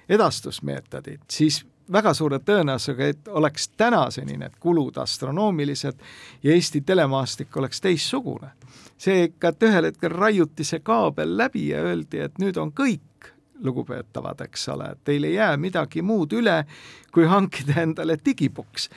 [0.09, 5.95] edastusmeetodit, siis väga suure tõenäosusega, et oleks tänaseni need kulud astronoomilised
[6.43, 8.51] ja Eesti telemaastik oleks teistsugune.
[8.99, 13.31] see ikka, et ühel hetkel raiuti see kaabel läbi ja öeldi, et nüüd on kõik
[13.63, 16.65] lugupeetavad, eks ole, et teil ei jää midagi muud üle,
[17.13, 18.91] kui hankida endale digiboks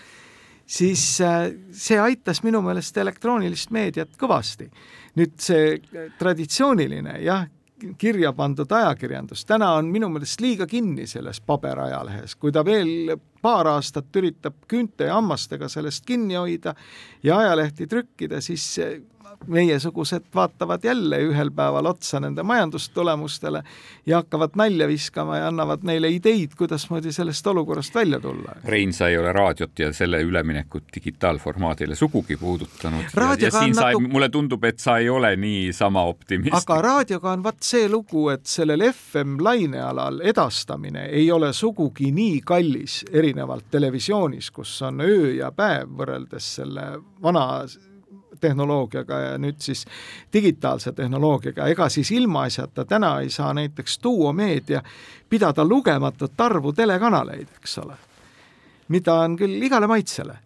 [0.67, 4.69] siis äh, see aitas minu meelest elektroonilist meediat kõvasti.
[5.17, 5.79] nüüd see
[6.19, 7.47] traditsiooniline jah,
[7.97, 13.69] kirja pandud ajakirjandus täna on minu meelest liiga kinni selles paberajalehes, kui ta veel paar
[13.71, 16.75] aastat üritab küünte ja hammastega sellest kinni hoida
[17.23, 18.67] ja ajalehti trükkida, siis
[19.47, 23.63] meiesugused vaatavad jälle ühel päeval otsa nende majandustulemustele
[24.05, 28.55] ja hakkavad nalja viskama ja annavad neile ideid, kuidasmoodi sellest olukorrast välja tulla.
[28.65, 33.03] Rein, sa ei ole raadiot ja selle üleminekut digitaalformaadile sugugi puudutanud.
[33.15, 36.63] ja, ja siin sa nagu..., mulle tundub, et sa ei ole niisama optimistlik.
[36.63, 42.41] aga raadioga on vaat see lugu, et sellel FM lainealal edastamine ei ole sugugi nii
[42.45, 46.89] kallis, erinevalt televisioonis, kus on öö ja päev võrreldes selle
[47.23, 47.47] vana
[48.39, 49.85] tehnoloogiaga ja nüüd siis
[50.33, 54.81] digitaalse tehnoloogiaga, ega siis ilmaasjata täna ei saa näiteks Duo Meedia
[55.29, 57.95] pidada lugematut arvu telekanaleid, eks ole,
[58.87, 60.37] mida on küll igale maitsele.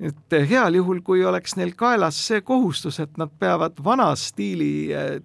[0.00, 5.22] Et heal juhul, kui oleks neil kaelas see kohustus, et nad peavad vana stiili eh,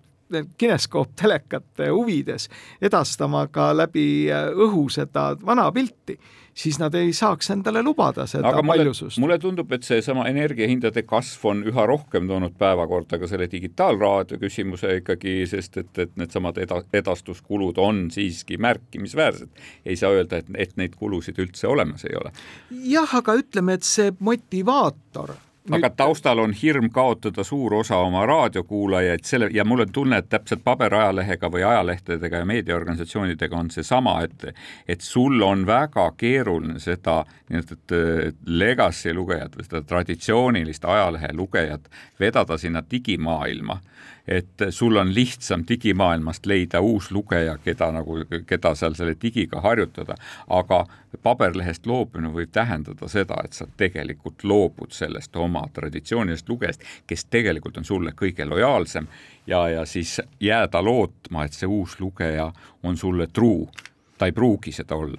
[0.58, 2.48] kineskooptelekate huvides
[2.82, 6.16] edastama ka läbi eh, õhu seda vana pilti
[6.54, 9.20] siis nad ei saaks endale lubada seda Aga paljusust.
[9.22, 14.98] mulle tundub, et seesama energiahindade kasv on üha rohkem toonud päevakorda ka selle digitaalraadio küsimuse
[15.02, 19.50] ikkagi, sest et, et needsamad eda-, edastuskulud on siiski märkimisväärsed.
[19.86, 22.34] ei saa öelda, et, et neid kulusid üldse olemas ei ole.
[22.72, 25.36] jah, aga ütleme, et see motivaator
[25.70, 30.30] aga taustal on hirm kaotada suur osa oma raadiokuulajaid, selle ja mul on tunne, et
[30.30, 34.48] täpselt paberajalehega või ajalehtedega ja meediaorganisatsioonidega on seesama, et
[34.88, 42.58] et sul on väga keeruline seda nii-öelda legacy lugejat või seda traditsioonilist ajalehe lugejat vedada
[42.58, 43.80] sinna digimaailma
[44.28, 50.16] et sul on lihtsam digimaailmast leida uus lugeja, keda nagu, keda seal selle digiga harjutada,
[50.50, 50.86] aga
[51.24, 57.78] paberlehest loobumine võib tähendada seda, et sa tegelikult loobud sellest oma traditsioonilisest lugejast, kes tegelikult
[57.82, 59.08] on sulle kõige lojaalsem
[59.48, 62.52] ja, ja siis jääda lootma, et see uus lugeja
[62.84, 63.70] on sulle truu.
[64.18, 65.18] ta ei pruugi seda olla.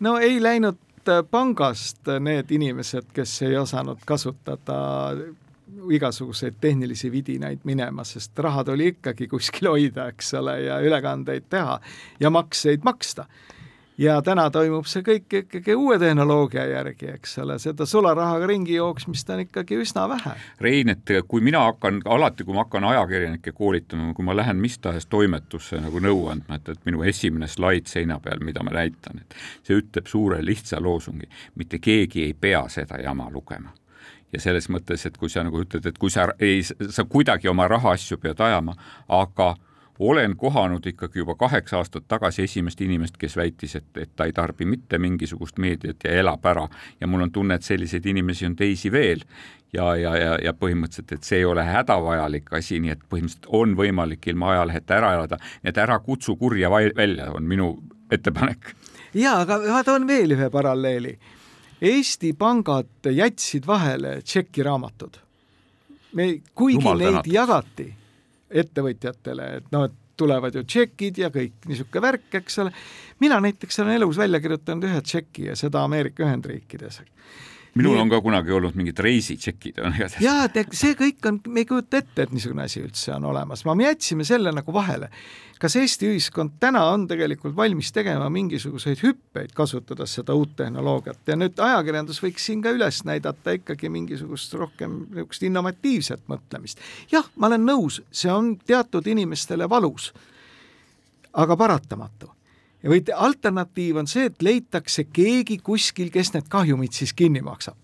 [0.00, 0.78] no ei läinud
[1.30, 5.14] pangast need inimesed, kes ei osanud kasutada
[5.90, 11.80] igasuguseid tehnilisi vidinaid minema, sest rahad oli ikkagi kuskil hoida, eks ole, ja ülekandeid teha
[12.20, 13.26] ja makseid maksta.
[13.98, 19.30] ja täna toimub see kõik ikkagi uue tehnoloogia järgi, eks ole, seda sularahaga ringi jooksmist
[19.30, 20.32] on ikkagi üsna vähe.
[20.60, 24.78] Rein, et kui mina hakkan, alati kui ma hakkan ajakirjanikke koolitama, kui ma lähen mis
[24.78, 29.20] tahes toimetusse nagu nõu andma, et, et minu esimene slaid seina peal, mida ma näitan,
[29.22, 33.76] et see ütleb suure lihtsa loosungi, mitte keegi ei pea seda jama lugema
[34.32, 37.68] ja selles mõttes, et kui sa nagu ütled, et kui sa ei, sa kuidagi oma
[37.68, 38.76] rahaasju pead ajama,
[39.08, 39.54] aga
[39.98, 44.32] olen kohanud ikkagi juba kaheksa aastat tagasi esimest inimest, kes väitis, et, et ta ei
[44.32, 46.64] tarbi mitte mingisugust meediat ja elab ära.
[47.00, 49.22] Ja mul on tunne, et selliseid inimesi on teisi veel.
[49.72, 53.76] Ja, ja, ja, ja põhimõtteliselt, et see ei ole hädavajalik asi, nii et põhimõtteliselt on
[53.76, 57.70] võimalik ilma ajaleheta ära elada, nii et ära kutsu kurja välja, on minu
[58.12, 58.74] ettepanek.
[59.14, 61.14] ja aga ma toon veel ühe paralleeli
[61.82, 65.18] Eesti pangad jätsid vahele tšekiraamatud.
[66.12, 67.32] me, kuigi Jumal neid tänatud.
[67.34, 67.88] jagati
[68.62, 72.72] ettevõtjatele, et noh, et tulevad ju tšekid ja kõik niisugune värk, eks ole.
[73.20, 77.00] mina näiteks olen elus välja kirjutanud ühe tšeki ja seda Ameerika Ühendriikides
[77.74, 80.24] minul nii, on ka kunagi olnud mingid reisitšekid on igatahes.
[80.24, 83.64] jaa, et see kõik on, me ei kujuta ette, et niisugune asi üldse on olemas,
[83.64, 85.08] me jätsime selle nagu vahele.
[85.62, 91.38] kas Eesti ühiskond täna on tegelikult valmis tegema mingisuguseid hüppeid, kasutades seda uut tehnoloogiat ja
[91.38, 96.82] nüüd ajakirjandus võiks siin ka üles näidata ikkagi mingisugust rohkem niisugust innovatiivset mõtlemist.
[97.12, 100.12] jah, ma olen nõus, see on teatud inimestele valus,
[101.32, 102.34] aga paratamatu
[102.90, 107.76] või alternatiiv on see, et leitakse keegi kuskil, kes need kahjumid siis kinni maksab.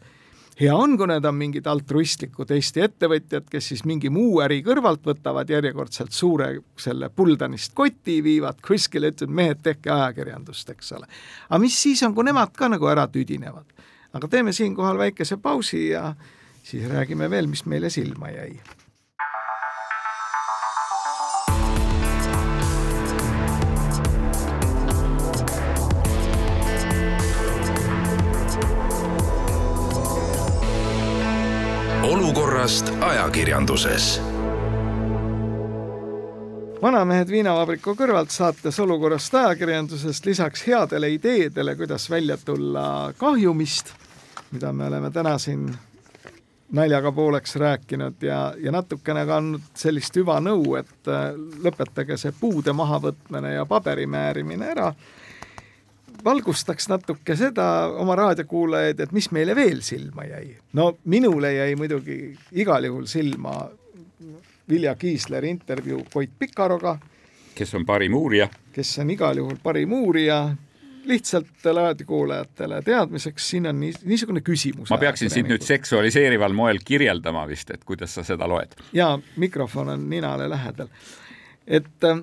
[0.59, 5.05] hea on, kui need on mingid altruistlikud Eesti ettevõtjad, kes siis mingi muu äri kõrvalt
[5.07, 11.07] võtavad järjekordselt suure selle puldanist koti, viivad kuskile, ütlevad mehed, tehke ajakirjandust, eks ole.
[11.49, 13.71] aga mis siis on, kui nemad ka nagu ära tüdinevad?
[14.13, 16.15] aga teeme siinkohal väikese pausi ja
[16.63, 18.59] siis räägime veel, mis meile silma jäi
[32.69, 34.21] olukorrast ajakirjanduses.
[36.83, 43.95] vanamehed viinavabriku kõrvalt saates olukorrast ajakirjandusest lisaks headele ideedele, kuidas välja tulla kahjumist,
[44.51, 45.71] mida me oleme täna siin
[46.73, 51.33] naljaga pooleks rääkinud ja, ja natukene ka andnud sellist hüva nõu, et äh,
[51.65, 54.93] lõpetage see puude mahavõtmine ja paberi määrimine ära
[56.25, 57.67] valgustaks natuke seda
[58.01, 60.57] oma raadiokuulajaid, et mis meile veel silma jäi.
[60.73, 63.69] no minule jäi muidugi igal juhul silma
[64.69, 66.99] Vilja Kiisleri intervjuu Koit Pikaroga,
[67.55, 68.49] kes on parim uurija.
[68.73, 70.43] kes on igal juhul parim uurija,
[71.09, 74.91] lihtsalt raadiokuulajatele teadmiseks, siin on nii, niisugune küsimus.
[74.91, 78.77] ma peaksin sind nüüd seksualiseerival moel kirjeldama vist, et kuidas sa seda loed.
[78.93, 80.93] ja mikrofon on ninale lähedal.
[81.67, 82.23] et äh,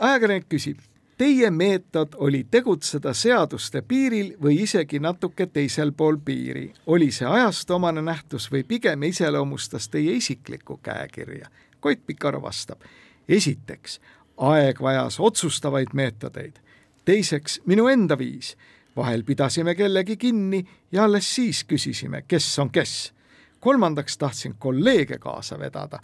[0.00, 0.82] ajakirjanik küsib,
[1.18, 6.72] teie meetod oli tegutseda seaduste piiril või isegi natuke teisel pool piiri.
[6.86, 11.48] oli see ajastuomane nähtus või pigem iseloomustas teie isiklikku käekirja?
[11.80, 12.80] Koit Pikar vastab.
[13.28, 14.00] esiteks,
[14.36, 16.56] aeg vajas otsustavaid meetodeid.
[17.04, 18.56] teiseks, minu enda viis.
[18.96, 23.12] vahel pidasime kellegi kinni ja alles siis küsisime, kes on kes.
[23.60, 25.98] kolmandaks tahtsin kolleege kaasa vedada,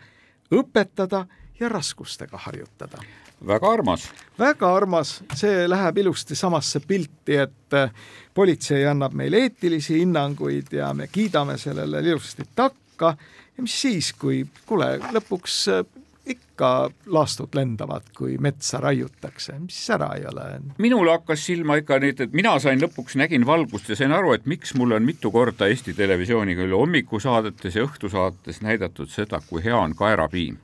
[0.50, 1.26] õpetada
[1.60, 2.98] ja raskustega harjutada
[3.46, 4.08] väga armas.
[4.38, 7.90] väga armas, see läheb ilusti samasse pilti, et äh,
[8.34, 13.16] politsei annab meile eetilisi hinnanguid ja me kiidame sellele ilusasti takka
[13.56, 15.84] ja mis siis, kui kuule, lõpuks äh,
[16.26, 20.46] ikka laastud lendavad, kui metsa raiutakse, mis ära ei ole.
[20.78, 24.46] minul hakkas silma ikka nüüd, et mina sain lõpuks, nägin valgust ja sain aru, et
[24.46, 29.76] miks mulle on mitu korda Eesti Televisiooni küll hommikusaadetes ja õhtusaadetes näidatud seda, kui hea
[29.76, 30.63] on kaerapiim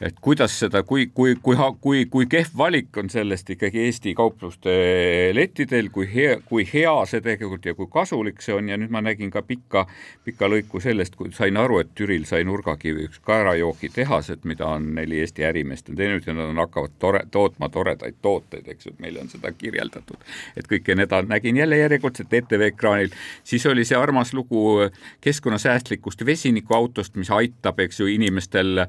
[0.00, 4.72] et kuidas seda, kui, kui, kui, kui, kui kehv valik on sellest ikkagi Eesti kaupluste
[5.32, 9.00] lettidel, kui hea, kui hea see tegelikult ja kui kasulik see on ja nüüd ma
[9.04, 9.86] nägin ka pikka,
[10.26, 15.22] pikka lõiku sellest, kui sain aru, et Türil sai nurgakivi üks kaerajoogitehased, mida on neli
[15.24, 19.00] Eesti ärimeest on teinud ja nad on, hakkavad tore, tootma toredaid tooteid, eks ju, et
[19.06, 20.28] meile on seda kirjeldatud.
[20.56, 24.90] et kõike need nägin jälle järjekordselt ETV ekraanil, siis oli see armas lugu
[25.24, 28.84] keskkonnasäästlikust vesinikuautost, mis aitab, eks ju, inimestel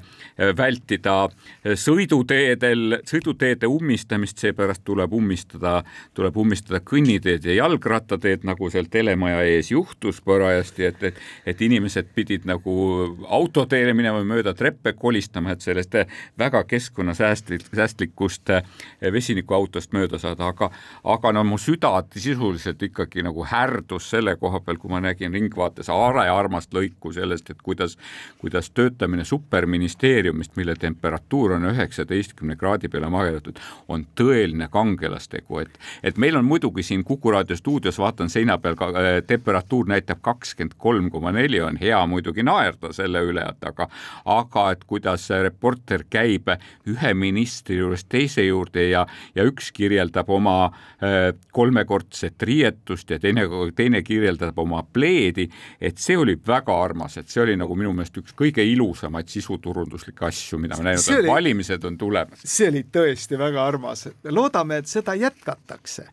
[0.56, 5.84] vältida vältida sõiduteedel, sõiduteede ummistamist, seepärast tuleb ummistada,
[6.14, 12.06] tuleb ummistada kõnniteed ja jalgrattateed, nagu seal telemaja ees juhtus parajasti, et, et, et inimesed
[12.14, 15.94] pidid nagu autoteele minema mööda treppe kolistama, et sellest
[16.38, 18.50] väga keskkonnasäästlik, säästlikust
[19.12, 20.70] vesinikuautost mööda saada, aga,
[21.04, 25.88] aga no mu süda sisuliselt ikkagi nagu härdus selle koha peal, kui ma nägin Ringvaates
[25.92, 27.98] arearmast lõiku sellest, et kuidas,
[28.40, 35.78] kuidas töötamine superministeeriumist, mille te temperatuur on üheksateistkümne kraadi peale magerdatud, on tõeline kangelastegu, et
[36.02, 40.22] et meil on muidugi siin Kuku raadio stuudios, vaatan seina peal ka äh, temperatuur näitab
[40.24, 43.88] kakskümmend kolm koma neli, on hea muidugi naerda selle üle, et aga
[44.28, 46.50] aga et kuidas reporter käib
[46.88, 53.46] ühe ministri juurest teise juurde ja, ja üks kirjeldab oma äh, kolmekordset riietust ja teine,
[53.76, 55.48] teine kirjeldab oma pleedi,
[55.80, 60.28] et see oli väga armas, et see oli nagu minu meelest üks kõige ilusamaid sisuturunduslikke
[60.28, 62.42] asju, mida oleme näinud, et valimised on tulemas.
[62.44, 66.08] see oli tõesti väga armas, loodame, et seda jätkatakse.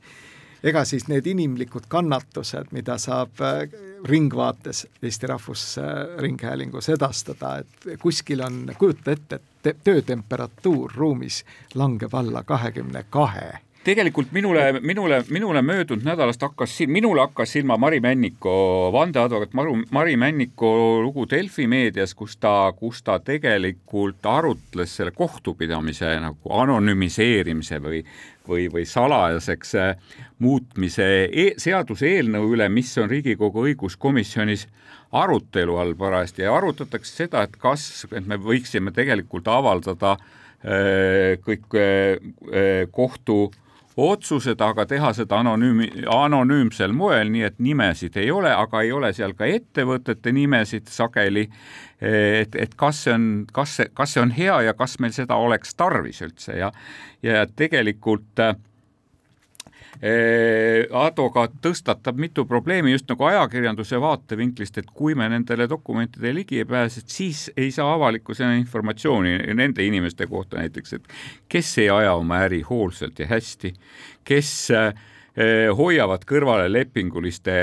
[0.64, 3.70] ega siis need inimlikud kannatused, mida saab äh,
[4.06, 11.44] Ringvaates Eesti Rahvusringhäälingus edastada, et kuskil on, kujuta ette, et töötemperatuur ruumis
[11.76, 18.00] langeb alla kahekümne kahe tegelikult minule, minule, minule möödunud nädalast hakkas, minule hakkas silma Mari
[18.02, 18.56] Männiko,
[18.94, 20.72] vandeadvokaat Maru, Mari Männiko
[21.04, 28.02] lugu Delfi meedias, kus ta, kus ta tegelikult arutles selle kohtupidamise nagu anonüümiseerimise või
[28.48, 34.68] või, või salajaseks äh, muutmise e seaduseelnõu üle, mis on Riigikogu õiguskomisjonis
[35.16, 36.46] arutelu all parajasti.
[36.46, 43.52] Ja arutatakse seda, et kas, et me võiksime tegelikult avaldada äh, kõik äh, kohtu
[43.98, 49.12] otsused, aga teha seda anonüümi, anonüümsel moel, nii et nimesid ei ole, aga ei ole
[49.16, 51.48] seal ka ettevõtete nimesid sageli.
[52.02, 55.38] et, et kas see on, kas see, kas see on hea ja kas meil seda
[55.40, 56.72] oleks tarvis üldse ja,
[57.24, 58.58] ja tegelikult äh,
[60.92, 66.68] advokaat tõstatab mitu probleemi just nagu ajakirjanduse vaatevinklist, et kui me nendele dokumentidele ligi ei
[66.70, 71.08] pääse, et siis ei saa avalikkusele informatsiooni nende inimeste kohta näiteks, et
[71.50, 73.74] kes ei aja oma äri hoolsalt ja hästi,
[74.24, 74.52] kes
[75.78, 77.56] hoiavad kõrvale lepinguliste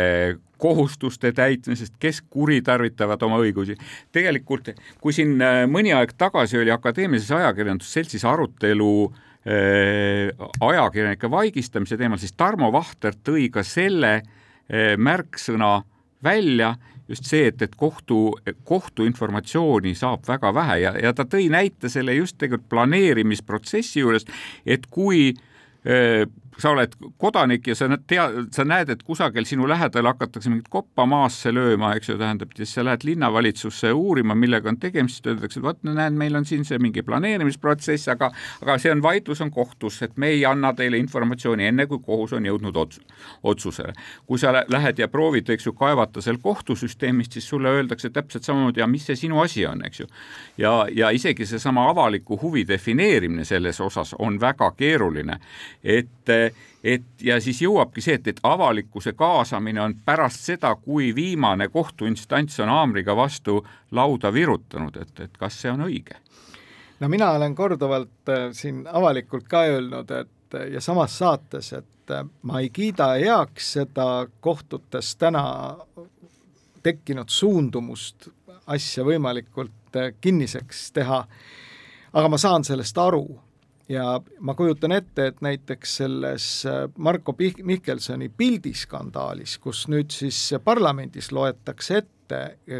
[0.62, 3.76] kohustuste täitmisest, kes kuritarvitavad oma õigusi.
[4.12, 4.68] tegelikult,
[5.00, 12.70] kui siin mõni aeg tagasi oli Akadeemilises Ajakirjandusseltsis arutelu Äh, ajakirjanike vaigistamise teemal, siis Tarmo
[12.72, 15.80] Vahter tõi ka selle äh, märksõna
[16.22, 16.76] välja,
[17.10, 18.36] just see, et, et kohtu,
[18.68, 24.28] kohtuinformatsiooni saab väga vähe ja, ja ta tõi näite selle just tegelikult planeerimisprotsessi juures,
[24.66, 26.22] et kui äh,
[26.62, 31.06] sa oled kodanik ja sa tead, sa näed, et kusagil sinu lähedal hakatakse mingit koppa
[31.08, 35.60] maasse lööma, eks ju, tähendab, siis sa lähed linnavalitsusse uurima, millega on tegemist, siis öeldakse,
[35.60, 38.30] et vot näed, meil on siin see mingi planeerimisprotsess, aga
[38.62, 42.36] aga see on, vaidlus on kohtus, et me ei anna teile informatsiooni enne, kui kohus
[42.38, 43.02] on jõudnud ots-,
[43.42, 43.94] otsusele.
[44.26, 48.80] kui sa lähed ja proovid, eks ju, kaevata seal kohtusüsteemist, siis sulle öeldakse täpselt samamoodi,
[48.80, 50.10] ja mis see sinu asi on, eks ju.
[50.62, 55.40] ja, ja isegi seesama avaliku huvi defineerimine selles osas on väga keeruline,
[55.82, 56.30] et
[56.84, 62.60] et ja siis jõuabki see, et, et avalikkuse kaasamine on pärast seda, kui viimane kohtuinstants
[62.60, 66.18] on haamriga vastu lauda virutanud, et, et kas see on õige?
[67.00, 72.26] no mina olen korduvalt äh, siin avalikult ka öelnud, et ja samas saates, et äh,
[72.42, 75.44] ma ei kiida heaks seda kohtutes täna
[76.82, 78.28] tekkinud suundumust
[78.66, 81.24] asja võimalikult äh, kinniseks teha,
[82.12, 83.26] aga ma saan sellest aru
[83.92, 91.32] ja ma kujutan ette, et näiteks selles äh, Marko Mihkelsoni pildiskandaalis, kus nüüd siis parlamendis
[91.32, 92.12] loetakse ette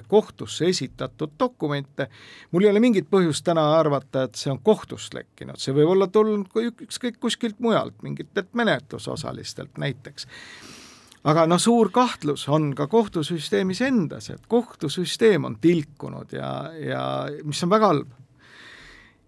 [0.08, 2.06] kohtusse esitatud dokumente,
[2.50, 6.08] mul ei ole mingit põhjust täna arvata, et see on kohtust lekkinud, see võib olla
[6.08, 6.48] tulnud
[6.86, 10.28] ükskõik kuskilt mujalt, mingitelt menetlusosalistelt näiteks.
[11.28, 17.04] Aga noh, suur kahtlus on ka kohtusüsteemis endas, et kohtusüsteem on tilkunud ja, ja
[17.44, 18.16] mis on väga halb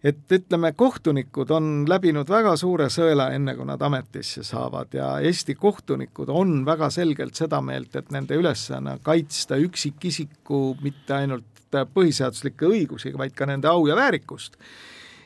[0.05, 5.57] et ütleme, kohtunikud on läbinud väga suure sõela, enne kui nad ametisse saavad ja Eesti
[5.57, 11.49] kohtunikud on väga selgelt seda meelt, et nende ülesanne kaitsta üksikisiku mitte ainult
[11.95, 14.59] põhiseaduslikke õigusi, vaid ka nende au ja väärikust,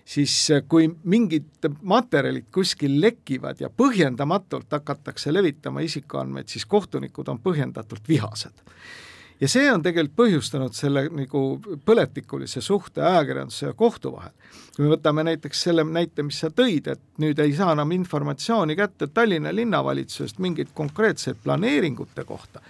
[0.09, 0.35] siis
[0.71, 8.65] kui mingid materjalid kuskil lekivad ja põhjendamatult hakatakse levitama isikuandmeid, siis kohtunikud on põhjendatult vihased
[9.41, 11.43] ja see on tegelikult põhjustanud selle nagu
[11.87, 14.33] põletikulise suhte ajakirjanduse ja kohtu vahel.
[14.77, 18.77] kui me võtame näiteks selle näite, mis sa tõid, et nüüd ei saa enam informatsiooni
[18.77, 22.61] kätte Tallinna linnavalitsusest mingit konkreetset planeeringute kohta,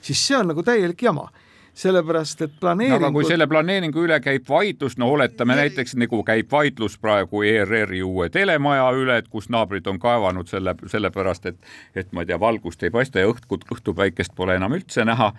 [0.00, 1.28] siis see on nagu täielik jama
[1.76, 5.66] sellepärast et planeeringud no, aga kui selle planeeringu üle käib vaidlus, no oletame ja...
[5.66, 10.76] näiteks nagu käib vaidlus praegu ERR-i uue telemaja üle, et kus naabrid on kaevanud selle,
[10.88, 11.60] sellepärast et
[11.94, 15.32] et ma ei tea, valgust ei paista ja õhtu, õhtupäikest pole enam üldse näha.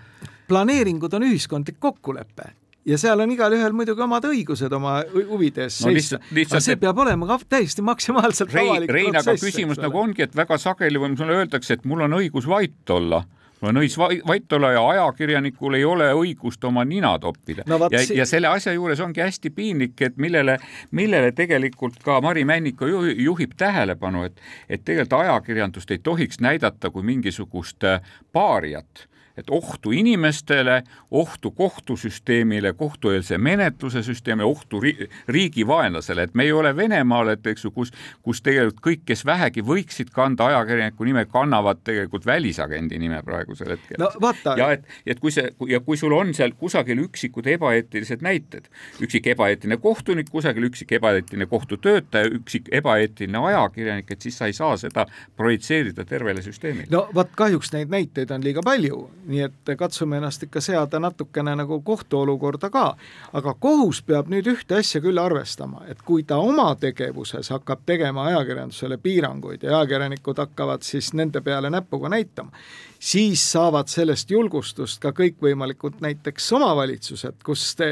[0.47, 2.51] Planeeringud on ühiskondlik kokkulepe
[2.87, 6.83] ja seal on igalühel muidugi omad õigused oma huvide eest no, seista, aga see et...
[6.83, 9.33] peab olema ka täiesti maksimaalselt Rein, avalik Rein, protsess.
[9.33, 12.95] aga küsimus nagu ongi, et väga sageli või mulle öeldakse, et mul on õigus vait
[12.95, 13.23] olla
[13.61, 13.97] mul on õigus
[14.27, 17.79] vait olla ja ajakirjanikul ei ole õigust oma nina toppida no,.
[17.91, 20.57] ja see..., ja selle asja juures ongi hästi piinlik, et millele,
[20.91, 27.05] millele tegelikult ka Mari Männiko juhib tähelepanu, et, et tegelikult ajakirjandust ei tohiks näidata kui
[27.07, 27.85] mingisugust
[28.33, 30.81] paariat et ohtu inimestele,
[31.11, 37.47] ohtu kohtusüsteemile, kohtueelse menetluse süsteemile, ohtu ri riigi vaenlasele, et me ei ole Venemaal, et
[37.47, 37.91] eks ju, kus,
[38.25, 44.01] kus tegelikult kõik, kes vähegi võiksid kanda ajakirjaniku nime, kannavad tegelikult välisagendi nime praegusel hetkel.
[44.01, 48.69] no ja et, et kui see ja kui sul on seal kusagil üksikud ebaeetilised näited,
[49.03, 54.77] üksik ebaeetiline kohtunik, kusagil üksik ebaeetiline kohtutöötaja, üksik ebaeetiline ajakirjanik, et siis sa ei saa
[54.81, 55.05] seda
[55.37, 56.89] projitseerida tervele süsteemile.
[56.91, 61.55] no vot, kahjuks neid näiteid on liiga palju nii et katsume ennast ikka seada natukene
[61.55, 62.85] nagu kohtuolukorda ka.
[63.33, 68.27] aga kohus peab nüüd ühte asja küll arvestama, et kui ta oma tegevuses hakkab tegema
[68.31, 72.51] ajakirjandusele piiranguid ja ajakirjanikud hakkavad siis nende peale näpuga näitama,
[72.99, 77.91] siis saavad sellest julgustust ka kõikvõimalikud näiteks omavalitsused, kus te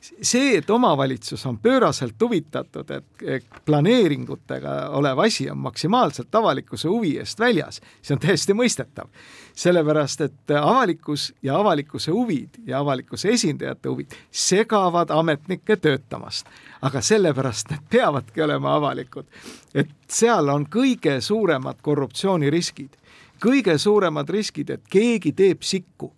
[0.00, 7.40] see, et omavalitsus on pööraselt huvitatud, et planeeringutega olev asi on maksimaalselt avalikkuse huvi eest
[7.40, 9.10] väljas, see on täiesti mõistetav.
[9.54, 16.46] Sellepärast, et avalikkus ja avalikkuse huvid ja avalikkuse esindajate huvid segavad ametnikke töötamast.
[16.82, 19.26] aga sellepärast need peavadki olema avalikud.
[19.74, 22.96] et seal on kõige suuremad korruptsiooniriskid,
[23.44, 26.12] kõige suuremad riskid, et keegi teeb sikku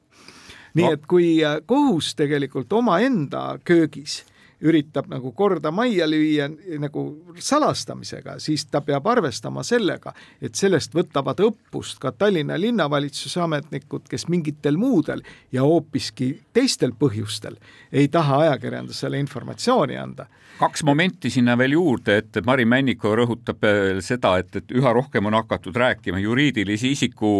[0.74, 0.92] nii no.
[0.92, 4.22] et kui kohus tegelikult omaenda köögis
[4.62, 6.48] üritab nagu korda majja lüüa
[6.80, 7.04] nagu
[7.38, 14.28] salastamisega, siis ta peab arvestama sellega, et sellest võtavad õppust ka Tallinna linnavalitsuse ametnikud, kes
[14.32, 17.58] mingitel muudel ja hoopiski teistel põhjustel
[17.92, 20.28] ei taha ajakirjandusele informatsiooni anda.
[20.58, 23.64] Kaks momenti sinna veel juurde, et Mari Männiko rõhutab
[24.04, 27.32] seda, et, et üha rohkem on hakatud rääkima juriidilise isiku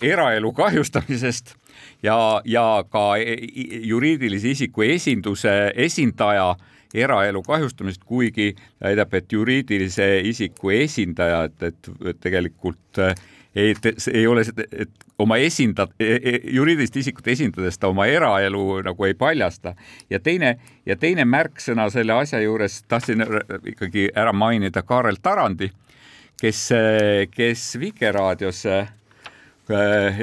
[0.00, 1.56] eraelu kahjustamisest
[2.02, 3.36] ja, ja ka e,
[3.86, 6.54] juriidilise isiku esinduse esindaja
[6.94, 8.52] eraelu kahjustamist, kuigi
[8.82, 11.62] väidab, et juriidilise isiku esindaja, et,
[12.04, 13.14] et tegelikult äh,
[13.54, 13.74] ei,
[14.12, 19.14] ei ole, et oma esindad, e, e, juriidilist isikut esindades ta oma eraelu nagu ei
[19.14, 19.74] paljasta.
[20.10, 20.56] ja teine,
[20.86, 23.24] ja teine märksõna selle asja juures tahtsin
[23.66, 25.70] ikkagi ära mainida Kaarel Tarandi
[26.42, 26.68] kes,
[27.30, 28.88] kes Vikerraadios Äh,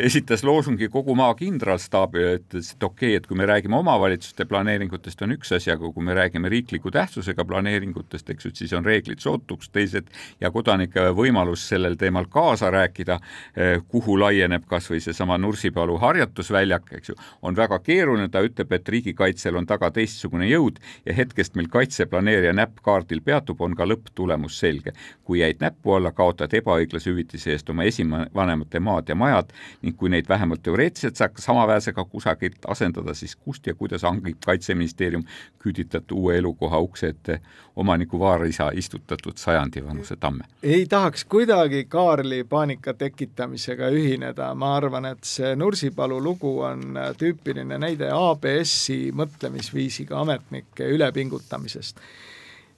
[0.03, 5.21] esitas loosungi kogu maa kindralstaabile, ütles, et okei okay,, et kui me räägime omavalitsuste planeeringutest,
[5.23, 9.23] on üks asi, aga kui me räägime riikliku tähtsusega planeeringutest, eks ju, siis on reeglid
[9.23, 10.09] sootuks teised
[10.41, 13.15] ja kodanike võimalus sellel teemal kaasa rääkida,
[13.55, 18.75] äh, kuhu laieneb kas või seesama Nursipalu harjutusväljak, eks ju, on väga keeruline, ta ütleb,
[18.75, 23.87] et riigikaitsel on taga teistsugune jõud ja hetkest mil kaitseplaneerija näpp kaardil peatub, on ka
[23.87, 24.91] lõpptulemus selge.
[25.23, 29.97] kui jäid näppu alla, kaotad ebaõiglase hüvitise eest oma esivanemate maad ja maja, majad ning
[29.97, 35.23] kui neid vähemalt teoreetiliselt saaks samaväärselt kusagilt asendada, siis kust ja kuidas hangib Kaitseministeerium
[35.63, 37.39] küüditatud uue elukoha ukse ette
[37.75, 40.43] omaniku vaarisa istutatud sajandivanuse tamme?
[40.63, 47.77] ei tahaks kuidagi Kaarli paanika tekitamisega ühineda, ma arvan, et see Nursipalu lugu on tüüpiline
[47.79, 51.99] näide ABS-i mõtlemisviisiga ametnike ülepingutamisest.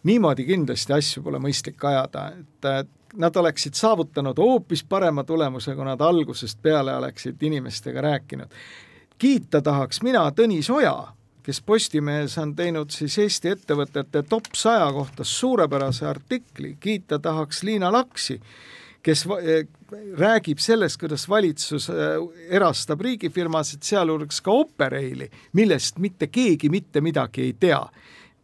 [0.04, 6.02] Niimoodi kindlasti asju pole mõistlik ajada, et nad oleksid saavutanud hoopis parema tulemuse, kui nad
[6.02, 8.48] algusest peale oleksid inimestega rääkinud.
[9.18, 11.08] kiita tahaks mina Tõnis Oja,
[11.44, 17.92] kes Postimehes on teinud siis Eesti ettevõtete top saja kohta suurepärase artikli, kiita tahaks Liina
[17.92, 18.40] Laksi,
[19.04, 19.68] kes eh,
[20.18, 21.96] räägib sellest, kuidas valitsus eh,
[22.50, 27.86] erastab riigifirmasid, sealhulgas ka Operaili, millest mitte keegi mitte midagi ei tea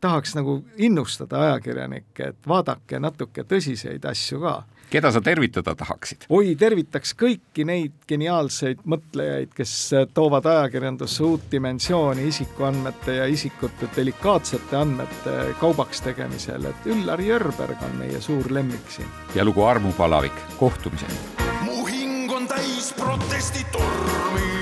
[0.02, 4.56] tahaks nagu innustada ajakirjanikke, et vaadake natuke tõsiseid asju ka.
[4.90, 6.28] keda sa tervitada tahaksid?
[6.30, 9.74] oi, tervitaks kõiki neid geniaalseid mõtlejaid, kes
[10.14, 17.98] toovad ajakirjandusse uut dimensiooni isikuandmete ja isikute delikaatsete andmete kaubaks tegemisel, et Üllar Jörberg on
[18.04, 19.10] meie suur lemmik siin.
[19.36, 21.20] ja lugu Armu Palavik, kohtumiseni!
[21.66, 24.54] mu hing on täis protestitormi,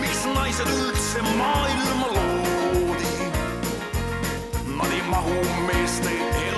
[0.00, 2.25] miks naised üldse maailma loovad?
[5.16, 6.55] my homemade steak.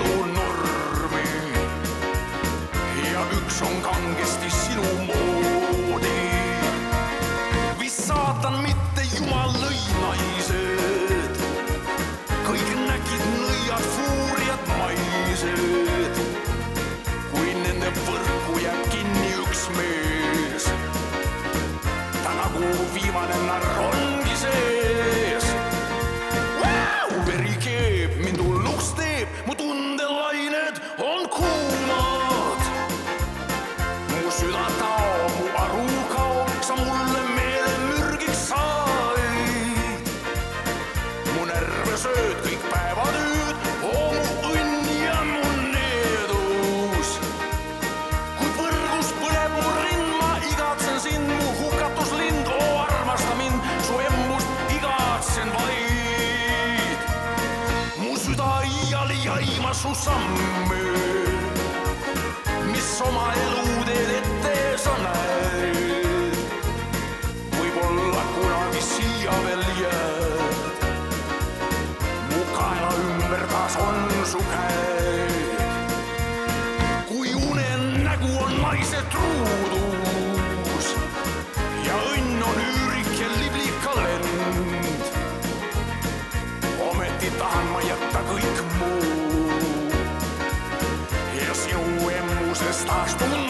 [92.71, 93.48] Sest